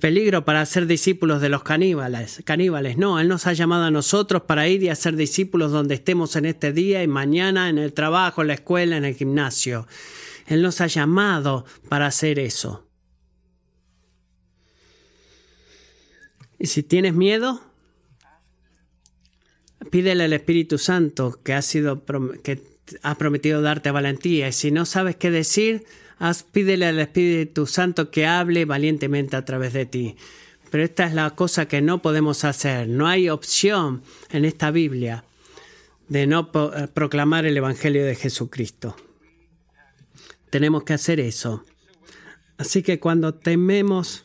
peligro 0.00 0.44
para 0.44 0.64
ser 0.64 0.86
discípulos 0.86 1.40
de 1.40 1.48
los 1.48 1.62
caníbales. 1.62 2.42
caníbales. 2.44 2.96
No, 2.96 3.18
Él 3.18 3.28
nos 3.28 3.46
ha 3.46 3.52
llamado 3.52 3.84
a 3.84 3.90
nosotros 3.90 4.42
para 4.42 4.68
ir 4.68 4.82
y 4.82 4.88
hacer 4.88 5.16
discípulos 5.16 5.72
donde 5.72 5.94
estemos 5.94 6.36
en 6.36 6.44
este 6.44 6.72
día 6.72 7.02
y 7.02 7.08
mañana, 7.08 7.68
en 7.68 7.78
el 7.78 7.92
trabajo, 7.92 8.42
en 8.42 8.48
la 8.48 8.54
escuela, 8.54 8.96
en 8.96 9.04
el 9.04 9.14
gimnasio. 9.14 9.86
Él 10.46 10.62
nos 10.62 10.80
ha 10.80 10.86
llamado 10.86 11.64
para 11.88 12.06
hacer 12.06 12.38
eso. 12.38 12.86
Y 16.58 16.66
si 16.66 16.84
tienes 16.84 17.14
miedo, 17.14 17.60
pídele 19.90 20.24
al 20.24 20.32
Espíritu 20.32 20.78
Santo 20.78 21.40
que 21.42 21.54
ha 21.54 21.62
sido 21.62 22.04
que 22.44 22.62
ha 23.02 23.16
prometido 23.16 23.62
darte 23.62 23.90
valentía. 23.90 24.48
Y 24.48 24.52
si 24.52 24.70
no 24.70 24.86
sabes 24.86 25.16
qué 25.16 25.32
decir, 25.32 25.84
Pídele 26.52 26.86
al 26.86 27.00
Espíritu 27.00 27.66
Santo 27.66 28.10
que 28.10 28.26
hable 28.26 28.64
valientemente 28.64 29.36
a 29.36 29.44
través 29.44 29.72
de 29.72 29.86
ti. 29.86 30.16
Pero 30.70 30.84
esta 30.84 31.04
es 31.04 31.14
la 31.14 31.30
cosa 31.34 31.66
que 31.66 31.82
no 31.82 32.00
podemos 32.00 32.44
hacer. 32.44 32.88
No 32.88 33.08
hay 33.08 33.28
opción 33.28 34.02
en 34.30 34.44
esta 34.44 34.70
Biblia 34.70 35.24
de 36.08 36.26
no 36.26 36.50
eh, 36.54 36.88
proclamar 36.92 37.44
el 37.44 37.56
Evangelio 37.56 38.04
de 38.04 38.14
Jesucristo. 38.14 38.96
Tenemos 40.50 40.84
que 40.84 40.92
hacer 40.92 41.20
eso. 41.20 41.64
Así 42.56 42.82
que 42.82 43.00
cuando 43.00 43.34
tememos 43.34 44.24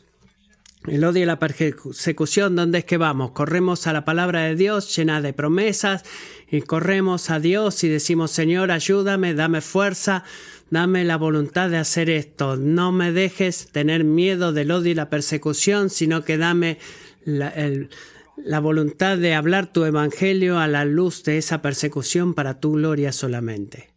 el 0.86 1.04
odio 1.04 1.22
y 1.22 1.26
la 1.26 1.38
persecución, 1.38 2.56
¿dónde 2.56 2.78
es 2.78 2.84
que 2.84 2.96
vamos? 2.96 3.32
Corremos 3.32 3.86
a 3.86 3.92
la 3.92 4.04
palabra 4.04 4.42
de 4.42 4.54
Dios 4.54 4.94
llena 4.94 5.20
de 5.20 5.32
promesas 5.32 6.04
y 6.50 6.62
corremos 6.62 7.30
a 7.30 7.40
Dios 7.40 7.82
y 7.84 7.88
decimos, 7.88 8.30
Señor, 8.30 8.70
ayúdame, 8.70 9.34
dame 9.34 9.60
fuerza, 9.60 10.24
Dame 10.70 11.04
la 11.04 11.16
voluntad 11.16 11.70
de 11.70 11.78
hacer 11.78 12.10
esto. 12.10 12.56
No 12.56 12.92
me 12.92 13.12
dejes 13.12 13.68
tener 13.68 14.04
miedo 14.04 14.52
del 14.52 14.70
odio 14.70 14.92
y 14.92 14.94
la 14.94 15.08
persecución, 15.08 15.88
sino 15.88 16.24
que 16.24 16.36
dame 16.36 16.78
la, 17.24 18.60
voluntad 18.60 19.16
de 19.16 19.34
hablar 19.34 19.72
tu 19.72 19.84
evangelio 19.84 20.58
a 20.58 20.68
la 20.68 20.84
luz 20.84 21.24
de 21.24 21.38
esa 21.38 21.62
persecución 21.62 22.34
para 22.34 22.60
tu 22.60 22.72
gloria 22.72 23.12
solamente. 23.12 23.90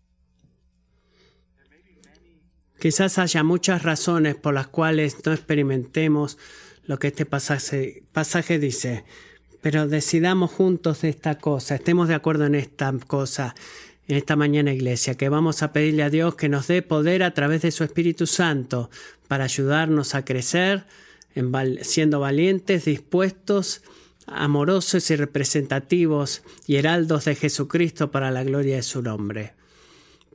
Quizás 2.79 3.19
haya 3.19 3.43
muchas 3.43 3.83
razones 3.83 4.35
por 4.35 4.53
las 4.53 4.67
cuales 4.67 5.17
no 5.25 5.33
experimentemos 5.33 6.37
lo 6.85 6.97
que 6.97 7.07
este 7.07 7.25
pasaje 7.25 8.59
dice, 8.59 9.03
pero 9.61 9.87
decidamos 9.87 10.49
juntos 10.51 11.01
de 11.01 11.09
esta 11.09 11.37
cosa, 11.37 11.75
estemos 11.75 12.07
de 12.07 12.15
acuerdo 12.15 12.45
en 12.47 12.55
esta 12.55 12.91
cosa 13.05 13.53
en 14.11 14.17
esta 14.17 14.35
mañana 14.35 14.73
iglesia, 14.73 15.15
que 15.15 15.29
vamos 15.29 15.63
a 15.63 15.71
pedirle 15.71 16.03
a 16.03 16.09
Dios 16.09 16.35
que 16.35 16.49
nos 16.49 16.67
dé 16.67 16.81
poder 16.81 17.23
a 17.23 17.33
través 17.33 17.61
de 17.61 17.71
su 17.71 17.85
Espíritu 17.85 18.27
Santo 18.27 18.89
para 19.29 19.45
ayudarnos 19.45 20.15
a 20.15 20.25
crecer, 20.25 20.83
siendo 21.81 22.19
valientes, 22.19 22.83
dispuestos, 22.83 23.83
amorosos 24.27 25.09
y 25.11 25.15
representativos 25.15 26.43
y 26.67 26.75
heraldos 26.75 27.23
de 27.23 27.35
Jesucristo 27.35 28.11
para 28.11 28.31
la 28.31 28.43
gloria 28.43 28.75
de 28.75 28.83
su 28.83 29.01
nombre, 29.01 29.53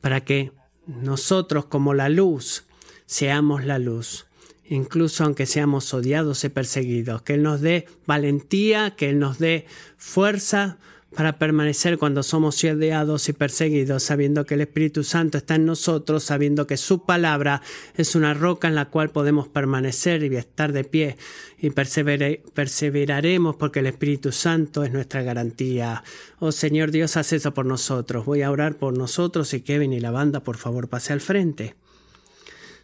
para 0.00 0.24
que 0.24 0.52
nosotros 0.86 1.66
como 1.66 1.92
la 1.92 2.08
luz 2.08 2.64
seamos 3.04 3.66
la 3.66 3.78
luz, 3.78 4.24
incluso 4.64 5.22
aunque 5.22 5.44
seamos 5.44 5.92
odiados 5.92 6.44
y 6.44 6.48
perseguidos, 6.48 7.20
que 7.20 7.34
Él 7.34 7.42
nos 7.42 7.60
dé 7.60 7.84
valentía, 8.06 8.96
que 8.96 9.10
Él 9.10 9.18
nos 9.18 9.38
dé 9.38 9.66
fuerza, 9.98 10.78
para 11.16 11.38
permanecer 11.38 11.96
cuando 11.96 12.22
somos 12.22 12.62
odiados 12.62 13.30
y 13.30 13.32
perseguidos, 13.32 14.02
sabiendo 14.02 14.44
que 14.44 14.52
el 14.52 14.60
Espíritu 14.60 15.02
Santo 15.02 15.38
está 15.38 15.54
en 15.54 15.64
nosotros, 15.64 16.22
sabiendo 16.24 16.66
que 16.66 16.76
su 16.76 17.06
palabra 17.06 17.62
es 17.94 18.14
una 18.14 18.34
roca 18.34 18.68
en 18.68 18.74
la 18.74 18.90
cual 18.90 19.08
podemos 19.08 19.48
permanecer 19.48 20.22
y 20.24 20.36
estar 20.36 20.72
de 20.72 20.84
pie 20.84 21.16
y 21.58 21.70
perseveraremos 21.70 23.56
porque 23.56 23.78
el 23.78 23.86
Espíritu 23.86 24.30
Santo 24.30 24.84
es 24.84 24.92
nuestra 24.92 25.22
garantía. 25.22 26.04
Oh 26.38 26.52
Señor 26.52 26.90
Dios, 26.90 27.16
haz 27.16 27.32
eso 27.32 27.54
por 27.54 27.64
nosotros. 27.64 28.26
Voy 28.26 28.42
a 28.42 28.50
orar 28.50 28.76
por 28.76 28.92
nosotros 28.92 29.54
y 29.54 29.62
Kevin 29.62 29.94
y 29.94 30.00
la 30.00 30.10
banda, 30.10 30.40
por 30.40 30.58
favor, 30.58 30.86
pase 30.88 31.14
al 31.14 31.22
frente. 31.22 31.76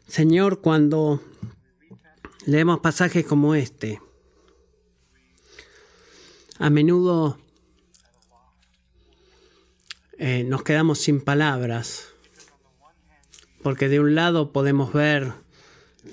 Señor, 0.07 0.63
cuando 0.63 1.23
leemos 2.47 2.81
pasajes 2.81 3.27
como 3.27 3.55
este, 3.55 4.01
a 6.59 6.71
menudo 6.71 7.42
eh, 10.25 10.45
nos 10.45 10.63
quedamos 10.63 11.01
sin 11.01 11.21
palabras 11.21 12.13
porque 13.61 13.89
de 13.89 13.99
un 13.99 14.15
lado 14.15 14.53
podemos 14.53 14.93
ver 14.93 15.33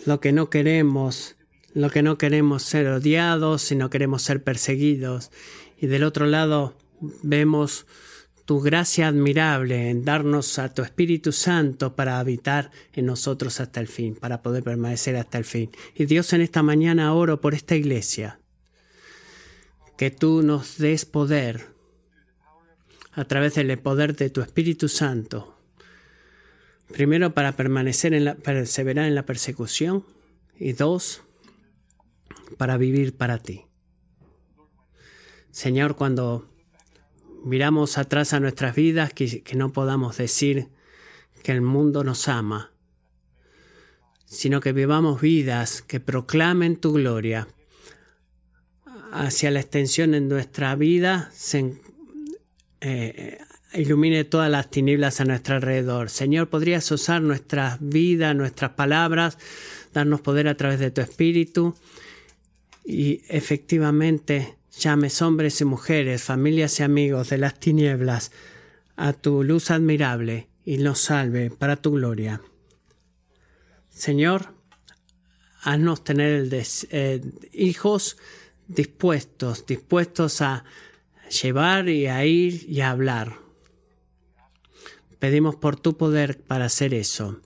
lo 0.07 0.19
que 0.19 0.31
no 0.31 0.49
queremos, 0.49 1.35
lo 1.75 1.91
que 1.91 2.01
no 2.01 2.17
queremos 2.17 2.63
ser 2.63 2.87
odiados 2.87 3.71
y 3.71 3.75
no 3.75 3.91
queremos 3.91 4.23
ser 4.23 4.43
perseguidos, 4.43 5.29
y 5.77 5.85
del 5.85 6.03
otro 6.03 6.25
lado 6.25 6.75
vemos 7.21 7.85
tu 8.45 8.61
gracia 8.61 9.07
admirable 9.07 9.91
en 9.91 10.03
darnos 10.03 10.57
a 10.57 10.73
tu 10.73 10.81
Espíritu 10.81 11.31
Santo 11.31 11.95
para 11.95 12.17
habitar 12.17 12.71
en 12.93 13.05
nosotros 13.05 13.59
hasta 13.59 13.79
el 13.79 13.87
fin, 13.87 14.15
para 14.15 14.41
poder 14.41 14.63
permanecer 14.63 15.17
hasta 15.17 15.37
el 15.37 15.45
fin. 15.45 15.69
Y 15.93 16.05
Dios 16.05 16.33
en 16.33 16.41
esta 16.41 16.63
mañana 16.63 17.13
oro 17.13 17.41
por 17.41 17.53
esta 17.53 17.75
iglesia, 17.75 18.39
que 19.97 20.09
tú 20.09 20.41
nos 20.41 20.79
des 20.79 21.05
poder 21.05 21.78
a 23.19 23.25
través 23.25 23.55
del 23.55 23.77
poder 23.79 24.15
de 24.15 24.29
tu 24.29 24.39
Espíritu 24.39 24.87
Santo, 24.87 25.57
primero 26.93 27.33
para 27.33 27.51
permanecer 27.57 28.13
en 28.13 28.23
la, 28.23 28.35
perseverar 28.35 29.07
en 29.07 29.15
la 29.15 29.25
persecución 29.25 30.05
y 30.57 30.71
dos, 30.71 31.21
para 32.57 32.77
vivir 32.77 33.17
para 33.17 33.37
ti. 33.39 33.65
Señor, 35.51 35.97
cuando 35.97 36.49
miramos 37.43 37.97
atrás 37.97 38.31
a 38.31 38.39
nuestras 38.39 38.73
vidas, 38.73 39.11
que, 39.11 39.43
no 39.53 39.73
podamos 39.73 40.15
decir 40.15 40.69
que 41.43 41.51
el 41.51 41.61
mundo 41.61 42.05
nos 42.05 42.29
ama, 42.29 42.71
sino 44.23 44.61
que 44.61 44.71
vivamos 44.71 45.19
vidas 45.19 45.81
que 45.81 45.99
proclamen 45.99 46.77
tu 46.77 46.93
gloria. 46.93 47.49
Hacia 49.11 49.51
la 49.51 49.59
extensión 49.59 50.13
en 50.13 50.29
nuestra 50.29 50.73
vida 50.75 51.29
se 51.33 51.81
eh, 52.81 53.39
ilumine 53.73 54.23
todas 54.23 54.49
las 54.49 54.69
tinieblas 54.69 55.21
a 55.21 55.25
nuestro 55.25 55.55
alrededor. 55.55 56.09
Señor, 56.09 56.49
podrías 56.49 56.89
usar 56.91 57.21
nuestras 57.21 57.77
vidas, 57.79 58.35
nuestras 58.35 58.71
palabras, 58.71 59.37
darnos 59.93 60.21
poder 60.21 60.47
a 60.47 60.55
través 60.55 60.79
de 60.79 60.91
tu 60.91 61.01
espíritu 61.01 61.75
y 62.85 63.21
efectivamente 63.27 64.57
llames 64.77 65.21
hombres 65.21 65.61
y 65.61 65.65
mujeres, 65.65 66.23
familias 66.23 66.79
y 66.79 66.83
amigos 66.83 67.29
de 67.29 67.37
las 67.37 67.59
tinieblas 67.59 68.31
a 68.95 69.13
tu 69.13 69.43
luz 69.43 69.71
admirable 69.71 70.47
y 70.65 70.77
nos 70.77 70.99
salve 70.99 71.51
para 71.51 71.75
tu 71.75 71.91
gloria. 71.91 72.41
Señor, 73.89 74.53
haznos 75.61 76.03
tener 76.03 76.47
eh, 76.53 77.21
hijos 77.51 78.17
dispuestos, 78.67 79.65
dispuestos 79.65 80.41
a 80.41 80.63
llevar 81.29 81.89
y 81.89 82.07
a 82.07 82.25
ir 82.25 82.65
y 82.67 82.81
a 82.81 82.91
hablar. 82.91 83.37
Pedimos 85.19 85.55
por 85.55 85.79
tu 85.79 85.97
poder 85.97 86.41
para 86.41 86.65
hacer 86.65 86.93
eso. 86.93 87.41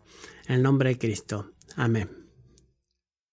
En 0.48 0.56
el 0.56 0.64
nombre 0.64 0.90
de 0.90 0.98
Cristo. 0.98 1.52
Amén. 1.76 2.23